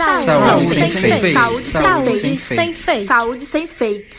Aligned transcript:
Saúde, 0.00 0.24
saúde 0.24 0.66
sem, 0.66 0.88
sem 0.88 1.20
fake. 1.20 1.32
Saúde, 1.34 1.66
saúde 1.66 2.38
sem 2.38 2.74
fake. 2.74 3.06
Saúde 3.06 3.42
sem 3.42 3.66
fake. 3.66 4.16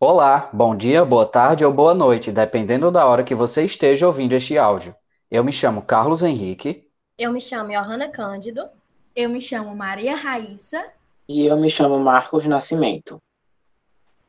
Olá, 0.00 0.50
bom 0.52 0.74
dia, 0.74 1.04
boa 1.04 1.24
tarde 1.24 1.64
ou 1.64 1.72
boa 1.72 1.94
noite, 1.94 2.32
dependendo 2.32 2.90
da 2.90 3.06
hora 3.06 3.22
que 3.22 3.32
você 3.32 3.64
esteja 3.64 4.08
ouvindo 4.08 4.32
este 4.32 4.58
áudio. 4.58 4.92
Eu 5.30 5.44
me 5.44 5.52
chamo 5.52 5.82
Carlos 5.82 6.20
Henrique. 6.20 6.84
Eu 7.16 7.32
me 7.32 7.40
chamo 7.40 7.70
Johanna 7.70 8.08
Cândido. 8.08 8.68
Eu 9.14 9.30
me 9.30 9.40
chamo 9.40 9.72
Maria 9.76 10.16
Raíssa. 10.16 10.84
E 11.28 11.46
eu 11.46 11.56
me 11.56 11.70
chamo 11.70 11.96
Marcos 12.00 12.44
Nascimento. 12.46 13.22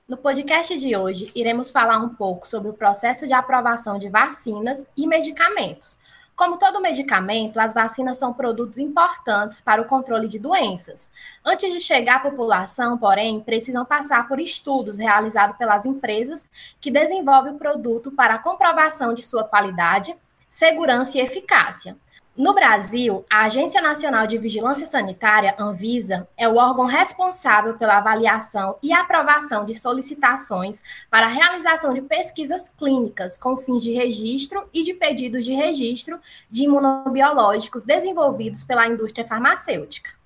No 0.07 0.17
podcast 0.17 0.77
de 0.77 0.95
hoje, 0.95 1.31
iremos 1.33 1.71
falar 1.71 1.97
um 1.97 2.09
pouco 2.09 2.45
sobre 2.45 2.69
o 2.69 2.73
processo 2.73 3.25
de 3.25 3.33
aprovação 3.33 3.97
de 3.97 4.07
vacinas 4.07 4.85
e 4.95 5.07
medicamentos. 5.07 5.97
Como 6.41 6.57
todo 6.57 6.81
medicamento, 6.81 7.59
as 7.59 7.71
vacinas 7.71 8.17
são 8.17 8.33
produtos 8.33 8.79
importantes 8.79 9.61
para 9.61 9.79
o 9.79 9.85
controle 9.85 10.27
de 10.27 10.39
doenças. 10.39 11.07
Antes 11.45 11.71
de 11.71 11.79
chegar 11.79 12.15
à 12.15 12.19
população, 12.19 12.97
porém, 12.97 13.39
precisam 13.41 13.85
passar 13.85 14.27
por 14.27 14.39
estudos 14.39 14.97
realizados 14.97 15.55
pelas 15.55 15.85
empresas 15.85 16.49
que 16.79 16.89
desenvolvem 16.89 17.53
o 17.53 17.59
produto 17.59 18.09
para 18.09 18.33
a 18.33 18.39
comprovação 18.39 19.13
de 19.13 19.21
sua 19.21 19.43
qualidade, 19.43 20.15
segurança 20.49 21.15
e 21.19 21.21
eficácia. 21.21 21.95
No 22.37 22.53
Brasil, 22.53 23.25
a 23.29 23.43
Agência 23.43 23.81
Nacional 23.81 24.25
de 24.25 24.37
Vigilância 24.37 24.87
Sanitária, 24.87 25.53
Anvisa, 25.59 26.25
é 26.37 26.47
o 26.47 26.55
órgão 26.55 26.85
responsável 26.85 27.73
pela 27.73 27.97
avaliação 27.97 28.77
e 28.81 28.93
aprovação 28.93 29.65
de 29.65 29.75
solicitações 29.75 30.81
para 31.09 31.25
a 31.25 31.29
realização 31.29 31.93
de 31.93 32.01
pesquisas 32.01 32.69
clínicas 32.69 33.37
com 33.37 33.57
fins 33.57 33.83
de 33.83 33.91
registro 33.91 34.63
e 34.73 34.81
de 34.81 34.93
pedidos 34.93 35.43
de 35.43 35.53
registro 35.53 36.21
de 36.49 36.63
imunobiológicos 36.63 37.83
desenvolvidos 37.83 38.63
pela 38.63 38.87
indústria 38.87 39.27
farmacêutica. 39.27 40.20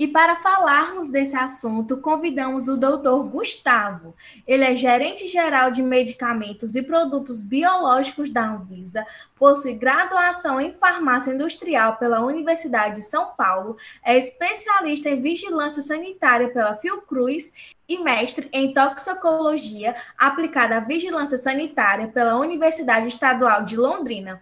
E 0.00 0.08
para 0.08 0.36
falarmos 0.36 1.10
desse 1.10 1.36
assunto, 1.36 1.98
convidamos 1.98 2.68
o 2.68 2.78
doutor 2.78 3.22
Gustavo. 3.24 4.16
Ele 4.46 4.64
é 4.64 4.74
gerente 4.74 5.28
geral 5.28 5.70
de 5.70 5.82
medicamentos 5.82 6.74
e 6.74 6.80
produtos 6.80 7.42
biológicos 7.42 8.30
da 8.30 8.48
Anvisa, 8.48 9.04
possui 9.36 9.74
graduação 9.74 10.58
em 10.58 10.72
farmácia 10.72 11.34
industrial 11.34 11.96
pela 11.96 12.24
Universidade 12.24 12.94
de 12.94 13.02
São 13.02 13.34
Paulo, 13.34 13.76
é 14.02 14.16
especialista 14.16 15.10
em 15.10 15.20
vigilância 15.20 15.82
sanitária 15.82 16.48
pela 16.48 16.76
Fiocruz 16.76 17.52
e 17.86 17.98
mestre 17.98 18.48
em 18.54 18.72
toxicologia 18.72 19.94
aplicada 20.16 20.78
à 20.78 20.80
vigilância 20.80 21.36
sanitária 21.36 22.08
pela 22.08 22.38
Universidade 22.38 23.08
Estadual 23.08 23.66
de 23.66 23.76
Londrina. 23.76 24.40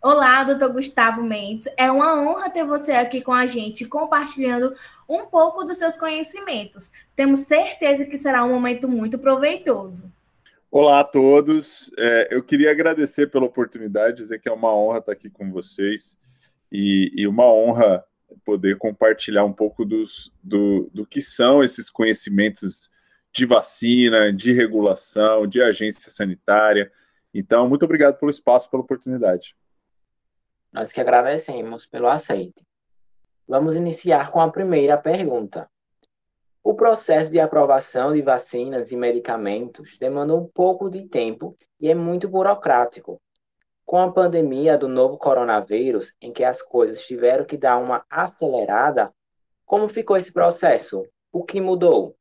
Olá, 0.00 0.44
doutor 0.44 0.72
Gustavo 0.72 1.24
Mendes. 1.24 1.66
É 1.76 1.90
uma 1.90 2.22
honra 2.22 2.48
ter 2.48 2.64
você 2.64 2.92
aqui 2.92 3.20
com 3.20 3.32
a 3.32 3.48
gente, 3.48 3.84
compartilhando 3.84 4.72
um 5.08 5.26
pouco 5.26 5.64
dos 5.64 5.76
seus 5.76 5.96
conhecimentos. 5.96 6.92
Temos 7.16 7.40
certeza 7.40 8.04
que 8.04 8.16
será 8.16 8.44
um 8.44 8.50
momento 8.50 8.88
muito 8.88 9.18
proveitoso. 9.18 10.12
Olá 10.70 11.00
a 11.00 11.04
todos. 11.04 11.90
É, 11.98 12.28
eu 12.30 12.44
queria 12.44 12.70
agradecer 12.70 13.26
pela 13.26 13.46
oportunidade, 13.46 14.18
dizer 14.18 14.40
que 14.40 14.48
é 14.48 14.52
uma 14.52 14.72
honra 14.72 14.98
estar 14.98 15.12
aqui 15.12 15.28
com 15.28 15.50
vocês 15.50 16.16
e, 16.70 17.10
e 17.16 17.26
uma 17.26 17.52
honra 17.52 18.04
poder 18.44 18.78
compartilhar 18.78 19.44
um 19.44 19.52
pouco 19.52 19.84
dos, 19.84 20.30
do, 20.40 20.88
do 20.94 21.04
que 21.04 21.20
são 21.20 21.64
esses 21.64 21.90
conhecimentos 21.90 22.88
de 23.32 23.44
vacina, 23.44 24.32
de 24.32 24.52
regulação, 24.52 25.44
de 25.44 25.60
agência 25.60 26.08
sanitária. 26.08 26.92
Então, 27.34 27.68
muito 27.68 27.84
obrigado 27.84 28.16
pelo 28.16 28.30
espaço, 28.30 28.70
pela 28.70 28.82
oportunidade. 28.84 29.56
Nós 30.72 30.92
que 30.92 31.00
agradecemos 31.00 31.86
pelo 31.86 32.08
aceite. 32.08 32.66
Vamos 33.46 33.76
iniciar 33.76 34.30
com 34.30 34.40
a 34.40 34.50
primeira 34.50 34.98
pergunta. 34.98 35.68
O 36.62 36.74
processo 36.74 37.30
de 37.30 37.40
aprovação 37.40 38.12
de 38.12 38.20
vacinas 38.20 38.92
e 38.92 38.96
medicamentos 38.96 39.96
demanda 39.96 40.34
um 40.34 40.46
pouco 40.46 40.90
de 40.90 41.08
tempo 41.08 41.56
e 41.80 41.88
é 41.88 41.94
muito 41.94 42.28
burocrático. 42.28 43.18
Com 43.86 43.98
a 43.98 44.12
pandemia 44.12 44.76
do 44.76 44.86
novo 44.86 45.16
coronavírus, 45.16 46.14
em 46.20 46.30
que 46.30 46.44
as 46.44 46.60
coisas 46.60 47.06
tiveram 47.06 47.46
que 47.46 47.56
dar 47.56 47.78
uma 47.78 48.04
acelerada, 48.10 49.10
como 49.64 49.88
ficou 49.88 50.18
esse 50.18 50.30
processo? 50.30 51.06
O 51.32 51.42
que 51.42 51.58
mudou? 51.58 52.14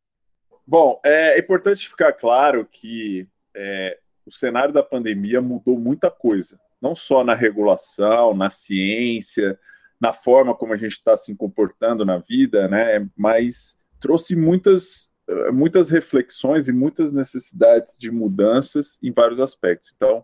Bom, 0.65 1.01
é 1.03 1.37
importante 1.37 1.89
ficar 1.89 2.13
claro 2.13 2.65
que 2.65 3.27
é, 3.53 3.99
o 4.25 4.31
cenário 4.31 4.73
da 4.73 4.81
pandemia 4.81 5.41
mudou 5.41 5.77
muita 5.77 6.09
coisa 6.09 6.57
não 6.81 6.95
só 6.95 7.23
na 7.23 7.33
regulação, 7.33 8.33
na 8.33 8.49
ciência, 8.49 9.59
na 9.99 10.13
forma 10.13 10.53
como 10.55 10.73
a 10.73 10.77
gente 10.77 10.93
está 10.93 11.17
se 11.17 11.33
comportando 11.35 12.05
na 12.05 12.17
vida, 12.19 12.67
né? 12.67 13.07
Mas 13.15 13.79
trouxe 13.99 14.35
muitas, 14.35 15.11
eh, 15.27 15.51
muitas 15.51 15.89
reflexões 15.89 16.67
e 16.67 16.71
muitas 16.71 17.11
necessidades 17.11 17.97
de 17.97 18.11
mudanças 18.11 18.99
em 19.01 19.11
vários 19.11 19.39
aspectos. 19.39 19.91
Então, 19.95 20.23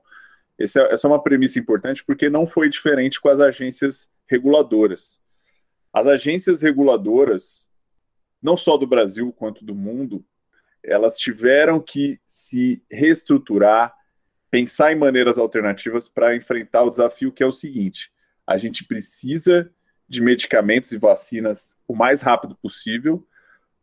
é, 0.60 0.64
essa 0.64 1.08
é 1.08 1.08
uma 1.08 1.22
premissa 1.22 1.60
importante 1.60 2.04
porque 2.06 2.30
não 2.30 2.46
foi 2.46 2.70
diferente 2.70 3.20
com 3.20 3.30
as 3.30 3.40
agências 3.40 4.10
reguladoras. 4.28 5.22
As 5.92 6.08
agências 6.08 6.62
reguladoras, 6.62 7.68
não 8.42 8.56
só 8.56 8.78
do 8.78 8.88
Brasil 8.88 9.32
quanto 9.34 9.66
do 9.66 9.76
mundo, 9.76 10.26
elas 10.84 11.18
tiveram 11.18 11.80
que 11.80 12.20
se 12.26 12.84
reestruturar, 12.92 13.96
pensar 14.54 14.92
em 14.92 14.96
maneiras 14.96 15.40
alternativas 15.40 16.08
para 16.08 16.36
enfrentar 16.36 16.84
o 16.84 16.92
desafio 16.92 17.32
que 17.32 17.42
é 17.42 17.46
o 17.46 17.52
seguinte: 17.52 18.12
a 18.46 18.56
gente 18.56 18.86
precisa 18.86 19.74
de 20.08 20.22
medicamentos 20.22 20.92
e 20.92 20.98
vacinas 21.00 21.80
o 21.88 21.96
mais 21.96 22.22
rápido 22.22 22.56
possível, 22.58 23.28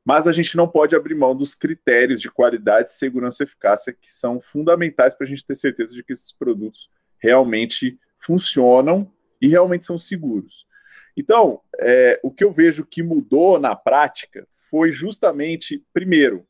mas 0.05 0.29
a 0.29 0.33
gente 0.33 0.57
não 0.57 0.69
pode 0.69 0.95
abrir 0.95 1.17
mão 1.17 1.35
dos 1.35 1.57
critérios 1.57 2.21
de 2.21 2.31
qualidade, 2.31 2.95
segurança 2.95 3.43
e 3.43 3.47
eficácia 3.47 3.93
que 3.93 4.09
são 4.13 4.41
fundamentais 4.41 5.13
para 5.13 5.27
a 5.27 5.29
gente 5.29 5.45
ter 5.45 5.57
certeza 5.57 5.93
de 5.93 6.05
que 6.05 6.13
esses 6.13 6.31
produtos 6.31 6.89
realmente 7.19 7.99
funcionam 8.21 9.13
e 9.43 9.49
realmente 9.49 9.87
são 9.87 9.99
seguros. 9.99 10.69
Então, 11.17 11.61
é, 11.81 12.21
o 12.23 12.31
que 12.31 12.45
eu 12.45 12.53
vejo 12.53 12.87
que 12.87 13.03
mudou 13.03 13.59
na 13.59 13.75
prática 13.75 14.47
foi 14.55 14.93
justamente, 14.93 15.85
primeiro, 15.93 16.47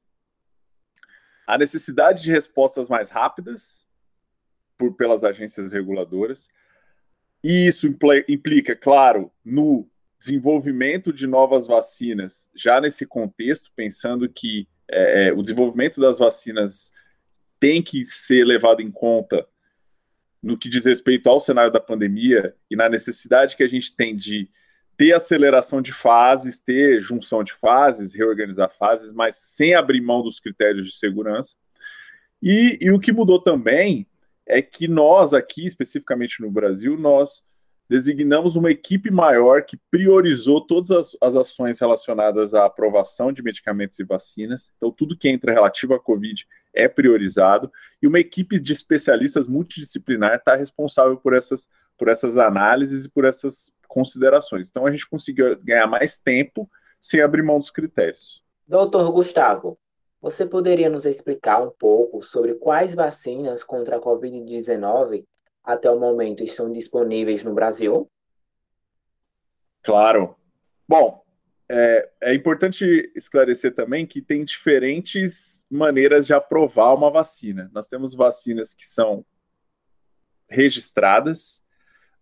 a 1.46 1.56
necessidade 1.56 2.22
de 2.22 2.30
respostas 2.30 2.86
mais 2.86 3.08
rápidas 3.08 3.88
por, 4.80 4.94
pelas 4.94 5.22
agências 5.22 5.74
reguladoras. 5.74 6.48
E 7.44 7.68
isso 7.68 7.86
implica, 7.86 8.74
claro, 8.74 9.30
no 9.44 9.86
desenvolvimento 10.18 11.12
de 11.12 11.26
novas 11.26 11.66
vacinas, 11.66 12.48
já 12.54 12.80
nesse 12.80 13.06
contexto, 13.06 13.70
pensando 13.76 14.26
que 14.28 14.66
é, 14.90 15.28
é, 15.28 15.32
o 15.32 15.42
desenvolvimento 15.42 16.00
das 16.00 16.18
vacinas 16.18 16.90
tem 17.58 17.82
que 17.82 18.06
ser 18.06 18.44
levado 18.44 18.80
em 18.80 18.90
conta 18.90 19.46
no 20.42 20.56
que 20.56 20.70
diz 20.70 20.84
respeito 20.84 21.28
ao 21.28 21.40
cenário 21.40 21.70
da 21.70 21.80
pandemia 21.80 22.54
e 22.70 22.74
na 22.74 22.88
necessidade 22.88 23.56
que 23.56 23.62
a 23.62 23.68
gente 23.68 23.94
tem 23.94 24.16
de 24.16 24.48
ter 24.96 25.12
aceleração 25.12 25.82
de 25.82 25.92
fases, 25.92 26.58
ter 26.58 27.00
junção 27.00 27.42
de 27.42 27.52
fases, 27.52 28.14
reorganizar 28.14 28.70
fases, 28.70 29.12
mas 29.12 29.36
sem 29.36 29.74
abrir 29.74 30.00
mão 30.00 30.22
dos 30.22 30.40
critérios 30.40 30.86
de 30.86 30.96
segurança. 30.96 31.56
E, 32.42 32.78
e 32.80 32.90
o 32.90 32.98
que 32.98 33.12
mudou 33.12 33.40
também 33.40 34.06
é 34.50 34.62
que 34.62 34.88
nós 34.88 35.32
aqui, 35.32 35.66
especificamente 35.66 36.40
no 36.40 36.50
Brasil, 36.50 36.98
nós 36.98 37.42
designamos 37.88 38.54
uma 38.54 38.70
equipe 38.70 39.10
maior 39.10 39.64
que 39.64 39.76
priorizou 39.90 40.60
todas 40.60 40.92
as, 40.92 41.16
as, 41.20 41.34
ações 41.34 41.80
relacionadas 41.80 42.54
à 42.54 42.64
aprovação 42.64 43.32
de 43.32 43.42
medicamentos 43.42 43.98
e 43.98 44.04
vacinas. 44.04 44.70
Então, 44.76 44.92
tudo 44.92 45.16
que 45.16 45.28
entra 45.28 45.52
relativo 45.52 45.94
à 45.94 45.98
Covid 45.98 46.46
é 46.72 46.86
priorizado. 46.86 47.70
E 48.00 48.06
uma 48.06 48.20
equipe 48.20 48.60
de 48.60 48.72
especialistas 48.72 49.48
multidisciplinar 49.48 50.36
está 50.36 50.54
responsável 50.54 51.16
por 51.16 51.34
essas, 51.34 51.68
por 51.98 52.06
essas 52.06 52.38
análises 52.38 53.06
e 53.06 53.10
por 53.10 53.24
essas 53.24 53.74
considerações. 53.88 54.68
Então, 54.68 54.86
a 54.86 54.90
gente 54.92 55.10
conseguiu 55.10 55.58
ganhar 55.60 55.88
mais 55.88 56.16
tempo 56.16 56.70
sem 57.00 57.20
abrir 57.20 57.42
mão 57.42 57.58
dos 57.58 57.72
critérios. 57.72 58.40
Doutor 58.68 59.10
Gustavo, 59.10 59.76
você 60.20 60.44
poderia 60.44 60.90
nos 60.90 61.06
explicar 61.06 61.62
um 61.62 61.70
pouco 61.70 62.22
sobre 62.22 62.54
quais 62.54 62.94
vacinas 62.94 63.64
contra 63.64 63.96
a 63.96 64.00
Covid-19 64.00 65.24
até 65.64 65.90
o 65.90 65.98
momento 65.98 66.44
estão 66.44 66.70
disponíveis 66.70 67.42
no 67.42 67.54
Brasil? 67.54 68.10
Claro. 69.82 70.36
Bom, 70.86 71.24
é, 71.68 72.10
é, 72.20 72.34
importante 72.34 73.10
esclarecer 73.14 73.74
também 73.74 74.06
que 74.06 74.20
tem 74.20 74.44
diferentes 74.44 75.64
maneiras 75.70 76.26
de 76.26 76.34
aprovar 76.34 76.94
uma 76.94 77.10
vacina. 77.10 77.70
Nós 77.72 77.86
temos 77.88 78.14
vacinas 78.14 78.74
que 78.74 78.86
são 78.86 79.24
registradas, 80.48 81.62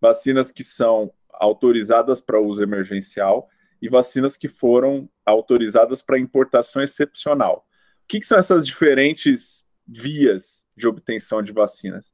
vacinas 0.01 0.53
que 0.53 0.63
são 0.63 1.13
autorizadas 1.33 2.21
para 2.21 2.41
uso 2.41 2.63
emergencial 2.63 3.49
e 3.81 3.89
vacinas 3.89 4.37
que 4.37 4.49
foram 4.49 5.09
autorizadas 5.25 6.03
para 6.03 6.19
importação 6.19 6.83
excepcional 6.83 7.68
que, 8.09 8.21
que 8.21 8.27
são 8.27 8.39
essas 8.39 8.67
diferentes 8.67 9.63
vias 9.87 10.67
de 10.77 10.89
obtenção 10.89 11.43
de 11.43 11.53
vacinas? 11.53 12.13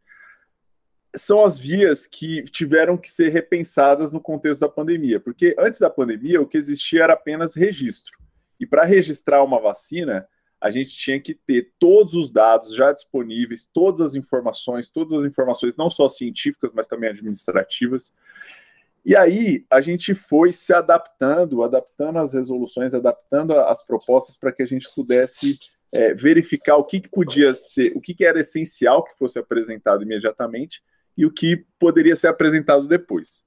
são 1.17 1.45
as 1.45 1.59
vias 1.59 2.07
que 2.07 2.43
tiveram 2.43 2.97
que 2.97 3.11
ser 3.11 3.29
repensadas 3.31 4.11
no 4.11 4.21
contexto 4.21 4.61
da 4.61 4.69
pandemia, 4.69 5.21
porque 5.21 5.55
antes 5.59 5.79
da 5.79 5.89
pandemia 5.89 6.41
o 6.41 6.47
que 6.47 6.59
existia 6.59 7.05
era 7.05 7.13
apenas 7.13 7.55
registro. 7.55 8.19
E 8.59 8.67
para 8.67 8.85
registrar 8.85 9.43
uma 9.43 9.61
vacina, 9.61 10.27
a 10.61 10.71
gente 10.71 10.97
tinha 10.97 11.21
que 11.21 11.35
ter 11.35 11.73
todos 11.79 12.15
os 12.15 12.31
dados 12.31 12.75
já 12.75 12.93
disponíveis, 12.93 13.69
todas 13.73 14.01
as 14.01 14.15
informações, 14.15 14.89
todas 14.89 15.13
as 15.13 15.25
informações 15.25 15.77
não 15.77 15.91
só 15.91 16.09
científicas, 16.09 16.73
mas 16.73 16.89
também 16.89 17.11
administrativas. 17.11 18.13
E 19.05 19.15
aí 19.15 19.67
a 19.69 19.81
gente 19.81 20.15
foi 20.15 20.53
se 20.53 20.73
adaptando, 20.73 21.63
adaptando 21.63 22.19
as 22.19 22.33
resoluções, 22.33 22.95
adaptando 22.95 23.53
as 23.53 23.85
propostas 23.85 24.37
para 24.37 24.51
que 24.51 24.63
a 24.63 24.67
gente 24.67 24.89
pudesse 24.95 25.59
é, 25.95 26.13
verificar 26.13 26.77
o 26.77 26.85
que, 26.85 27.01
que, 27.01 27.09
podia 27.09 27.55
ser, 27.55 27.93
o 27.97 28.01
que, 28.01 28.15
que 28.15 28.25
era 28.25 28.41
essencial 28.41 29.05
que 29.05 29.17
fosse 29.17 29.39
apresentado 29.39 30.03
imediatamente 30.03 30.83
e 31.17 31.25
o 31.25 31.33
que 31.33 31.65
poderia 31.79 32.17
ser 32.17 32.27
apresentado 32.27 32.89
depois. 32.89 33.45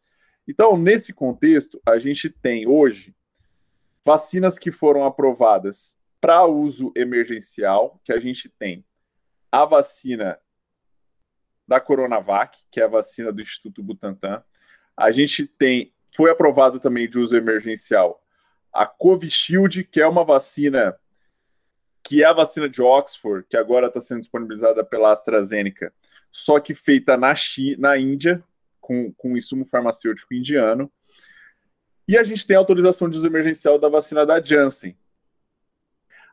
Então, 0.47 0.77
nesse 0.77 1.11
contexto, 1.11 1.81
a 1.85 1.99
gente 1.99 2.29
tem 2.29 2.65
hoje 2.65 3.13
vacinas 4.03 4.57
que 4.57 4.71
foram 4.71 5.03
aprovadas 5.03 5.97
para 6.21 6.45
uso 6.45 6.93
emergencial, 6.95 7.99
que 8.05 8.13
a 8.13 8.17
gente 8.17 8.47
tem 8.47 8.85
a 9.51 9.65
vacina 9.65 10.39
da 11.67 11.81
Coronavac, 11.81 12.57
que 12.71 12.79
é 12.79 12.85
a 12.85 12.87
vacina 12.87 13.29
do 13.29 13.41
Instituto 13.41 13.83
Butantan. 13.83 14.41
A 14.95 15.11
gente 15.11 15.45
tem, 15.45 15.93
foi 16.15 16.31
aprovado 16.31 16.79
também 16.79 17.09
de 17.09 17.19
uso 17.19 17.35
emergencial, 17.35 18.23
a 18.71 18.85
Covishield, 18.85 19.83
que 19.83 19.99
é 19.99 20.07
uma 20.07 20.23
vacina 20.23 20.97
que 22.03 22.23
é 22.23 22.25
a 22.25 22.33
vacina 22.33 22.69
de 22.69 22.81
Oxford, 22.81 23.45
que 23.49 23.57
agora 23.57 23.87
está 23.87 23.99
sendo 23.99 24.21
disponibilizada 24.21 24.83
pela 24.83 25.11
AstraZeneca, 25.11 25.93
só 26.31 26.59
que 26.59 26.73
feita 26.73 27.17
na, 27.17 27.35
China, 27.35 27.77
na 27.79 27.97
Índia, 27.97 28.43
com, 28.79 29.11
com 29.13 29.37
insumo 29.37 29.65
farmacêutico 29.65 30.33
indiano. 30.33 30.91
E 32.07 32.17
a 32.17 32.23
gente 32.23 32.47
tem 32.47 32.55
a 32.55 32.59
autorização 32.59 33.09
de 33.09 33.17
uso 33.17 33.27
emergencial 33.27 33.77
da 33.77 33.89
vacina 33.89 34.25
da 34.25 34.41
Janssen. 34.41 34.97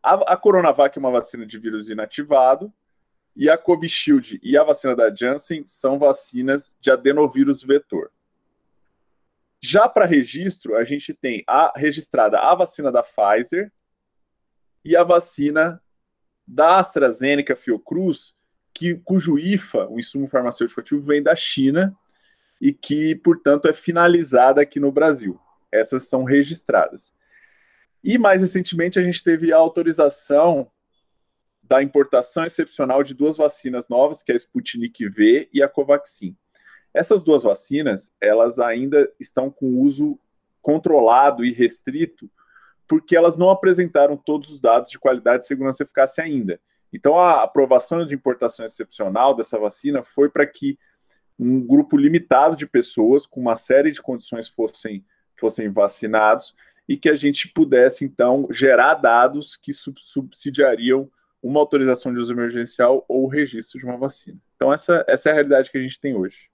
A, 0.03 0.35
a 0.35 0.37
Coronavac 0.37 0.97
é 0.97 1.01
uma 1.01 1.11
vacina 1.11 1.45
de 1.45 1.59
vírus 1.59 1.91
inativado, 1.91 2.73
e 3.37 3.51
a 3.51 3.59
Covishield 3.59 4.39
e 4.43 4.57
a 4.57 4.63
vacina 4.63 4.95
da 4.95 5.13
Janssen 5.13 5.65
são 5.67 5.99
vacinas 5.99 6.77
de 6.81 6.91
adenovírus 6.91 7.63
vetor. 7.63 8.13
Já 9.61 9.89
para 9.89 10.05
registro, 10.05 10.77
a 10.77 10.85
gente 10.85 11.13
tem 11.15 11.43
a 11.47 11.73
registrada 11.75 12.39
a 12.39 12.55
vacina 12.55 12.93
da 12.93 13.03
Pfizer 13.03 13.73
e 14.85 14.97
a 14.97 15.03
vacina 15.03 15.81
da 16.47 16.79
AstraZeneca 16.79 17.57
Fiocruz, 17.57 18.35
que, 18.73 18.95
cujo 18.97 19.39
IFA, 19.39 19.89
o 19.89 19.99
insumo 19.99 20.27
farmacêutico 20.27 20.81
ativo, 20.81 21.01
vem 21.01 21.23
da 21.23 21.35
China 21.35 21.97
e 22.61 22.73
que, 22.73 23.15
portanto, 23.17 23.69
é 23.69 23.73
finalizada 23.73 24.61
aqui 24.61 24.79
no 24.79 24.93
Brasil 24.93 25.41
essas 25.75 26.09
são 26.09 26.25
registradas. 26.25 27.13
E 28.03 28.17
mais 28.17 28.41
recentemente 28.41 28.99
a 28.99 29.03
gente 29.03 29.23
teve 29.23 29.53
a 29.53 29.57
autorização 29.57 30.71
da 31.63 31.83
importação 31.83 32.45
excepcional 32.45 33.03
de 33.03 33.15
duas 33.15 33.37
vacinas 33.37 33.89
novas, 33.89 34.23
que 34.23 34.31
é 34.31 34.35
a 34.35 34.37
Sputnik 34.37 35.09
V 35.09 35.49
e 35.53 35.63
a 35.63 35.69
Covaxin. 35.69 36.37
Essas 36.93 37.23
duas 37.23 37.43
vacinas, 37.43 38.13
elas 38.21 38.59
ainda 38.59 39.11
estão 39.19 39.51
com 39.51 39.81
uso 39.81 40.19
controlado 40.63 41.45
e 41.45 41.53
restrito, 41.53 42.31
porque 42.87 43.17
elas 43.17 43.37
não 43.37 43.51
apresentaram 43.51 44.17
todos 44.17 44.51
os 44.51 44.61
dados 44.61 44.91
de 44.91 44.99
qualidade, 44.99 45.47
segurança 45.47 45.83
e 45.83 45.85
eficácia 45.85 46.23
ainda. 46.23 46.61
Então, 46.93 47.19
a 47.19 47.43
aprovação 47.43 48.07
de 48.07 48.15
importação 48.15 48.65
excepcional 48.65 49.35
dessa 49.35 49.59
vacina 49.59 50.03
foi 50.05 50.29
para 50.29 50.47
que 50.47 50.79
um 51.39 51.61
grupo 51.61 51.97
limitado 51.97 52.55
de 52.55 52.67
pessoas 52.67 53.27
com 53.27 53.41
uma 53.41 53.57
série 53.57 53.91
de 53.91 54.01
condições 54.01 54.49
fossem 54.49 55.05
fossem 55.37 55.69
vacinados 55.69 56.55
e 56.89 56.97
que 56.97 57.09
a 57.09 57.17
gente 57.17 57.49
pudesse, 57.49 58.05
então, 58.05 58.47
gerar 58.51 58.95
dados 58.95 59.57
que 59.57 59.73
subsidiariam 59.73 61.11
uma 61.43 61.61
autorização 61.61 62.13
de 62.13 62.21
uso 62.21 62.33
emergencial 62.33 63.05
ou 63.09 63.25
o 63.25 63.29
registro 63.29 63.79
de 63.79 63.85
uma 63.85 63.97
vacina. 63.97 64.39
Então, 64.57 64.73
essa, 64.73 65.05
essa 65.09 65.29
é 65.29 65.33
a 65.33 65.35
realidade 65.35 65.71
que 65.71 65.79
a 65.79 65.83
gente 65.83 66.01
tem 66.01 66.15
hoje. 66.15 66.49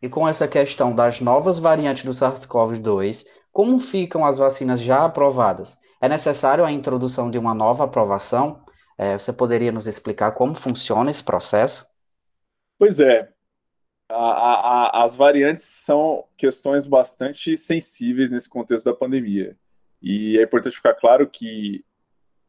E 0.00 0.08
com 0.08 0.26
essa 0.26 0.48
questão 0.48 0.94
das 0.94 1.20
novas 1.20 1.58
variantes 1.58 2.04
do 2.04 2.12
SARS-CoV-2, 2.12 3.26
como 3.52 3.78
ficam 3.78 4.24
as 4.24 4.38
vacinas 4.38 4.80
já 4.80 5.04
aprovadas? 5.04 5.78
É 6.00 6.08
necessário 6.08 6.64
a 6.64 6.72
introdução 6.72 7.30
de 7.30 7.38
uma 7.38 7.54
nova 7.54 7.84
aprovação? 7.84 8.64
É, 8.96 9.18
você 9.18 9.32
poderia 9.32 9.72
nos 9.72 9.86
explicar 9.86 10.32
como 10.32 10.54
funciona 10.54 11.10
esse 11.10 11.22
processo? 11.22 11.86
Pois 12.78 13.00
é, 13.00 13.28
a, 14.08 15.00
a, 15.00 15.04
as 15.04 15.14
variantes 15.14 15.64
são 15.64 16.24
questões 16.36 16.86
bastante 16.86 17.56
sensíveis 17.56 18.30
nesse 18.30 18.48
contexto 18.48 18.84
da 18.84 18.94
pandemia. 18.94 19.56
E 20.02 20.38
é 20.38 20.42
importante 20.42 20.76
ficar 20.76 20.94
claro 20.94 21.28
que 21.28 21.84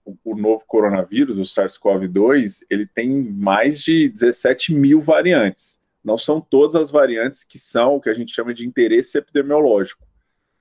o, 0.05 0.15
o 0.23 0.35
novo 0.35 0.63
coronavírus, 0.65 1.37
o 1.37 1.43
SARS-CoV-2, 1.43 2.65
ele 2.69 2.87
tem 2.87 3.09
mais 3.09 3.79
de 3.81 4.09
17 4.09 4.73
mil 4.73 5.01
variantes. 5.01 5.81
Não 6.03 6.17
são 6.17 6.41
todas 6.41 6.75
as 6.75 6.89
variantes 6.89 7.43
que 7.43 7.59
são 7.59 7.95
o 7.95 8.01
que 8.01 8.09
a 8.09 8.13
gente 8.13 8.33
chama 8.33 8.53
de 8.53 8.65
interesse 8.65 9.17
epidemiológico. 9.17 10.07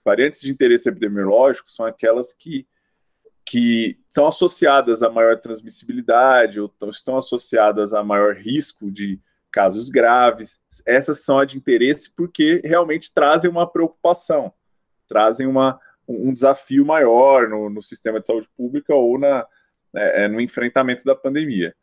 Variantes 0.05 0.41
de 0.41 0.50
interesse 0.50 0.88
epidemiológico 0.88 1.70
são 1.70 1.85
aquelas 1.85 2.32
que, 2.32 2.67
que 3.44 3.99
estão 4.06 4.26
associadas 4.26 5.02
a 5.02 5.11
maior 5.11 5.38
transmissibilidade 5.38 6.61
ou 6.61 6.73
estão 6.91 7.17
associadas 7.17 7.93
a 7.93 8.02
maior 8.02 8.35
risco 8.35 8.91
de 8.91 9.20
casos 9.52 9.91
graves. 9.91 10.62
Essas 10.87 11.25
são 11.25 11.38
as 11.38 11.50
de 11.50 11.58
interesse 11.58 12.14
porque 12.14 12.61
realmente 12.64 13.12
trazem 13.12 13.50
uma 13.50 13.70
preocupação, 13.70 14.52
trazem 15.06 15.47
uma, 15.47 15.79
um 16.08 16.32
desafio 16.32 16.85
maior 16.85 17.49
no, 17.49 17.69
no 17.69 17.82
sistema 17.82 18.20
de 18.20 18.26
saúde 18.26 18.49
pública 18.56 18.94
ou 18.94 19.19
na, 19.19 19.47
é, 19.94 20.25
é, 20.25 20.29
no 20.29 20.41
enfrentamento 20.41 21.05
da 21.05 21.14
pandemia. 21.14 21.75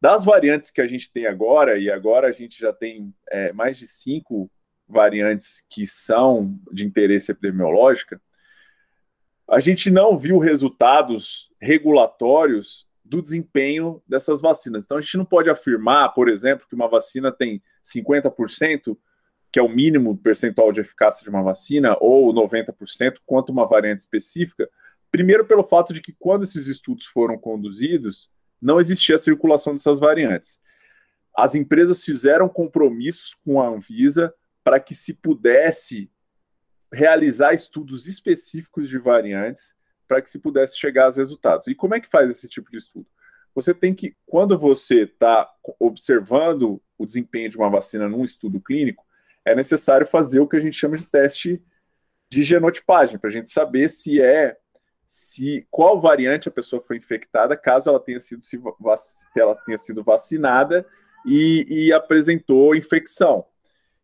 Das 0.00 0.24
variantes 0.24 0.70
que 0.70 0.80
a 0.80 0.86
gente 0.86 1.10
tem 1.10 1.26
agora, 1.26 1.78
e 1.78 1.90
agora 1.90 2.28
a 2.28 2.32
gente 2.32 2.58
já 2.58 2.72
tem 2.72 3.14
é, 3.30 3.52
mais 3.52 3.78
de 3.78 3.88
cinco 3.88 4.50
variantes 4.88 5.66
que 5.68 5.86
são 5.86 6.58
de 6.72 6.84
interesse 6.84 7.32
epidemiológico, 7.32 8.20
a 9.48 9.60
gente 9.60 9.90
não 9.90 10.16
viu 10.16 10.38
resultados 10.38 11.50
regulatórios 11.60 12.86
do 13.04 13.22
desempenho 13.22 14.02
dessas 14.06 14.40
vacinas. 14.40 14.84
Então, 14.84 14.98
a 14.98 15.00
gente 15.00 15.16
não 15.16 15.24
pode 15.24 15.48
afirmar, 15.48 16.12
por 16.12 16.28
exemplo, 16.28 16.66
que 16.68 16.74
uma 16.74 16.88
vacina 16.88 17.30
tem 17.30 17.62
50%, 17.84 18.96
que 19.52 19.58
é 19.58 19.62
o 19.62 19.68
mínimo 19.68 20.16
percentual 20.16 20.72
de 20.72 20.80
eficácia 20.80 21.22
de 21.22 21.30
uma 21.30 21.42
vacina, 21.42 21.96
ou 22.00 22.34
90%, 22.34 23.18
quanto 23.24 23.50
uma 23.50 23.66
variante 23.66 24.00
específica. 24.00 24.68
Primeiro, 25.10 25.46
pelo 25.46 25.62
fato 25.62 25.94
de 25.94 26.00
que, 26.00 26.12
quando 26.18 26.42
esses 26.42 26.66
estudos 26.66 27.06
foram 27.06 27.38
conduzidos, 27.38 28.28
não 28.60 28.80
existia 28.80 29.16
circulação 29.18 29.72
dessas 29.72 30.00
variantes. 30.00 30.58
As 31.36 31.54
empresas 31.54 32.02
fizeram 32.02 32.48
compromissos 32.48 33.34
com 33.44 33.60
a 33.60 33.68
Anvisa 33.68 34.34
para 34.66 34.80
que 34.80 34.96
se 34.96 35.14
pudesse 35.14 36.10
realizar 36.92 37.54
estudos 37.54 38.04
específicos 38.04 38.88
de 38.88 38.98
variantes 38.98 39.76
para 40.08 40.20
que 40.20 40.28
se 40.28 40.40
pudesse 40.40 40.76
chegar 40.76 41.04
aos 41.04 41.16
resultados. 41.16 41.68
E 41.68 41.74
como 41.76 41.94
é 41.94 42.00
que 42.00 42.10
faz 42.10 42.28
esse 42.28 42.48
tipo 42.48 42.68
de 42.72 42.78
estudo? 42.78 43.06
Você 43.54 43.72
tem 43.72 43.94
que, 43.94 44.16
quando 44.26 44.58
você 44.58 45.02
está 45.02 45.48
observando 45.78 46.82
o 46.98 47.06
desempenho 47.06 47.48
de 47.48 47.56
uma 47.56 47.70
vacina 47.70 48.08
num 48.08 48.24
estudo 48.24 48.60
clínico, 48.60 49.06
é 49.44 49.54
necessário 49.54 50.04
fazer 50.04 50.40
o 50.40 50.48
que 50.48 50.56
a 50.56 50.60
gente 50.60 50.76
chama 50.76 50.98
de 50.98 51.06
teste 51.06 51.62
de 52.28 52.42
genotipagem, 52.42 53.20
para 53.20 53.30
a 53.30 53.32
gente 53.32 53.48
saber 53.48 53.88
se 53.88 54.20
é 54.20 54.56
se 55.06 55.64
qual 55.70 56.00
variante 56.00 56.48
a 56.48 56.52
pessoa 56.52 56.82
foi 56.82 56.96
infectada, 56.96 57.56
caso 57.56 57.88
ela 57.88 58.00
tenha 58.00 58.18
sido, 58.18 58.44
se, 58.44 58.60
ela 59.36 59.54
tenha 59.54 59.78
sido 59.78 60.02
vacinada 60.02 60.84
e, 61.24 61.64
e 61.68 61.92
apresentou 61.92 62.74
infecção. 62.74 63.46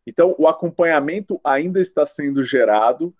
Então, 0.06 0.34
o 0.38 0.48
acompanhamento 0.48 1.40
ainda 1.44 1.80
está 1.80 2.04
sendo 2.04 2.42
gerado 2.42 3.14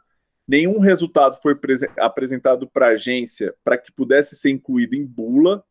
Nenhum 0.46 0.80
resultado 0.80 1.38
foi 1.40 1.56
apresentado 1.98 2.68
para 2.68 2.88
a 2.88 2.90
agência 2.90 3.54
para 3.62 3.78
que 3.78 3.92
pudesse 3.92 4.34
ser 4.36 4.50
incluído 4.50 4.94
em 4.94 5.06
bula. 5.06 5.64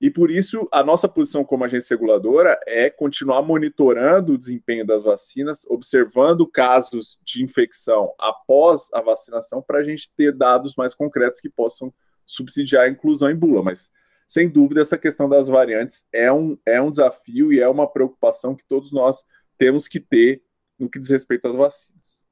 E 0.00 0.10
por 0.10 0.30
isso, 0.30 0.68
a 0.70 0.84
nossa 0.84 1.08
posição 1.08 1.42
como 1.42 1.64
agência 1.64 1.96
reguladora 1.96 2.58
é 2.66 2.88
continuar 2.88 3.42
monitorando 3.42 4.34
o 4.34 4.38
desempenho 4.38 4.86
das 4.86 5.02
vacinas, 5.02 5.66
observando 5.68 6.46
casos 6.46 7.18
de 7.24 7.42
infecção 7.42 8.12
após 8.18 8.88
a 8.92 9.00
vacinação, 9.00 9.60
para 9.60 9.80
a 9.80 9.82
gente 9.82 10.12
ter 10.16 10.32
dados 10.32 10.76
mais 10.76 10.94
concretos 10.94 11.40
que 11.40 11.48
possam 11.48 11.92
subsidiar 12.24 12.84
a 12.84 12.88
inclusão 12.88 13.28
em 13.30 13.34
bula. 13.34 13.62
Mas, 13.62 13.90
sem 14.28 14.48
dúvida, 14.48 14.82
essa 14.82 14.98
questão 14.98 15.28
das 15.28 15.48
variantes 15.48 16.06
é 16.12 16.30
um, 16.32 16.56
é 16.64 16.80
um 16.80 16.90
desafio 16.90 17.52
e 17.52 17.58
é 17.58 17.68
uma 17.68 17.90
preocupação 17.90 18.54
que 18.54 18.64
todos 18.68 18.92
nós 18.92 19.24
temos 19.58 19.88
que 19.88 20.00
ter 20.00 20.42
no 20.78 20.88
que 20.88 20.98
diz 20.98 21.10
respeito 21.10 21.48
às 21.48 21.54
vacinas. 21.54 22.26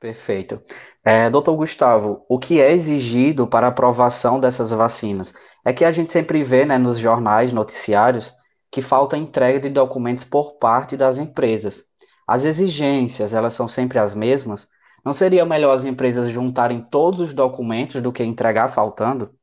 Perfeito. 0.00 0.62
É, 1.04 1.28
doutor 1.28 1.56
Gustavo, 1.56 2.24
o 2.28 2.38
que 2.38 2.60
é 2.60 2.72
exigido 2.72 3.48
para 3.48 3.66
a 3.66 3.70
aprovação 3.70 4.38
dessas 4.38 4.70
vacinas? 4.70 5.34
É 5.64 5.72
que 5.72 5.84
a 5.84 5.90
gente 5.90 6.10
sempre 6.10 6.42
vê 6.44 6.64
né, 6.64 6.78
nos 6.78 6.98
jornais, 6.98 7.52
noticiários, 7.52 8.32
que 8.70 8.80
falta 8.80 9.16
entrega 9.16 9.58
de 9.58 9.68
documentos 9.68 10.22
por 10.22 10.54
parte 10.58 10.96
das 10.96 11.18
empresas. 11.18 11.84
As 12.26 12.44
exigências, 12.44 13.34
elas 13.34 13.54
são 13.54 13.66
sempre 13.66 13.98
as 13.98 14.14
mesmas? 14.14 14.68
Não 15.04 15.12
seria 15.12 15.44
melhor 15.44 15.74
as 15.74 15.84
empresas 15.84 16.30
juntarem 16.30 16.80
todos 16.80 17.18
os 17.18 17.32
documentos 17.32 18.00
do 18.00 18.12
que 18.12 18.22
entregar 18.22 18.68
faltando? 18.68 19.34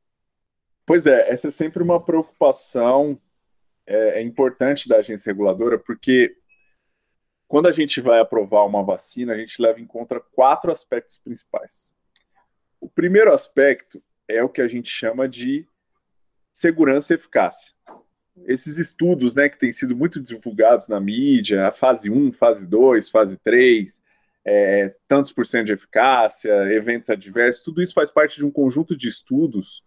Pois 0.86 1.06
é, 1.06 1.30
essa 1.30 1.48
é 1.48 1.50
sempre 1.50 1.82
uma 1.82 2.00
preocupação 2.02 3.18
é, 3.86 4.20
é 4.20 4.22
importante 4.22 4.88
da 4.88 4.98
agência 4.98 5.30
reguladora, 5.30 5.78
porque 5.78 6.36
quando 7.48 7.66
a 7.66 7.72
gente 7.72 8.00
vai 8.00 8.20
aprovar 8.20 8.64
uma 8.66 8.82
vacina, 8.82 9.32
a 9.32 9.38
gente 9.38 9.60
leva 9.60 9.80
em 9.80 9.86
conta 9.86 10.20
quatro 10.20 10.70
aspectos 10.70 11.18
principais. 11.18 11.94
O 12.80 12.88
primeiro 12.88 13.32
aspecto 13.32 14.02
é 14.28 14.42
o 14.42 14.48
que 14.48 14.60
a 14.60 14.66
gente 14.66 14.90
chama 14.90 15.28
de 15.28 15.66
segurança 16.52 17.12
e 17.12 17.16
eficácia. 17.16 17.74
Esses 18.44 18.76
estudos, 18.76 19.34
né, 19.34 19.48
que 19.48 19.58
têm 19.58 19.72
sido 19.72 19.96
muito 19.96 20.20
divulgados 20.20 20.88
na 20.88 21.00
mídia, 21.00 21.66
a 21.66 21.72
fase 21.72 22.10
1, 22.10 22.32
fase 22.32 22.66
2, 22.66 23.08
fase 23.08 23.38
3, 23.38 24.02
é, 24.44 24.94
tantos 25.08 25.32
por 25.32 25.46
cento 25.46 25.66
de 25.66 25.72
eficácia, 25.72 26.52
eventos 26.72 27.10
adversos, 27.10 27.62
tudo 27.62 27.82
isso 27.82 27.94
faz 27.94 28.10
parte 28.10 28.36
de 28.36 28.44
um 28.44 28.50
conjunto 28.50 28.96
de 28.96 29.08
estudos 29.08 29.82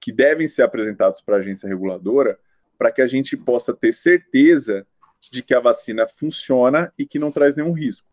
que 0.00 0.12
devem 0.12 0.48
ser 0.48 0.62
apresentados 0.62 1.20
para 1.20 1.36
a 1.36 1.38
agência 1.38 1.68
reguladora 1.68 2.38
para 2.76 2.90
que 2.90 3.00
a 3.00 3.06
gente 3.06 3.36
possa 3.36 3.72
ter 3.72 3.92
certeza 3.92 4.86
de 5.30 5.42
que 5.42 5.54
a 5.54 5.60
vacina 5.60 6.06
funciona 6.06 6.92
e 6.98 7.06
que 7.06 7.18
não 7.18 7.30
traz 7.30 7.56
nenhum 7.56 7.72
risco. 7.72 8.06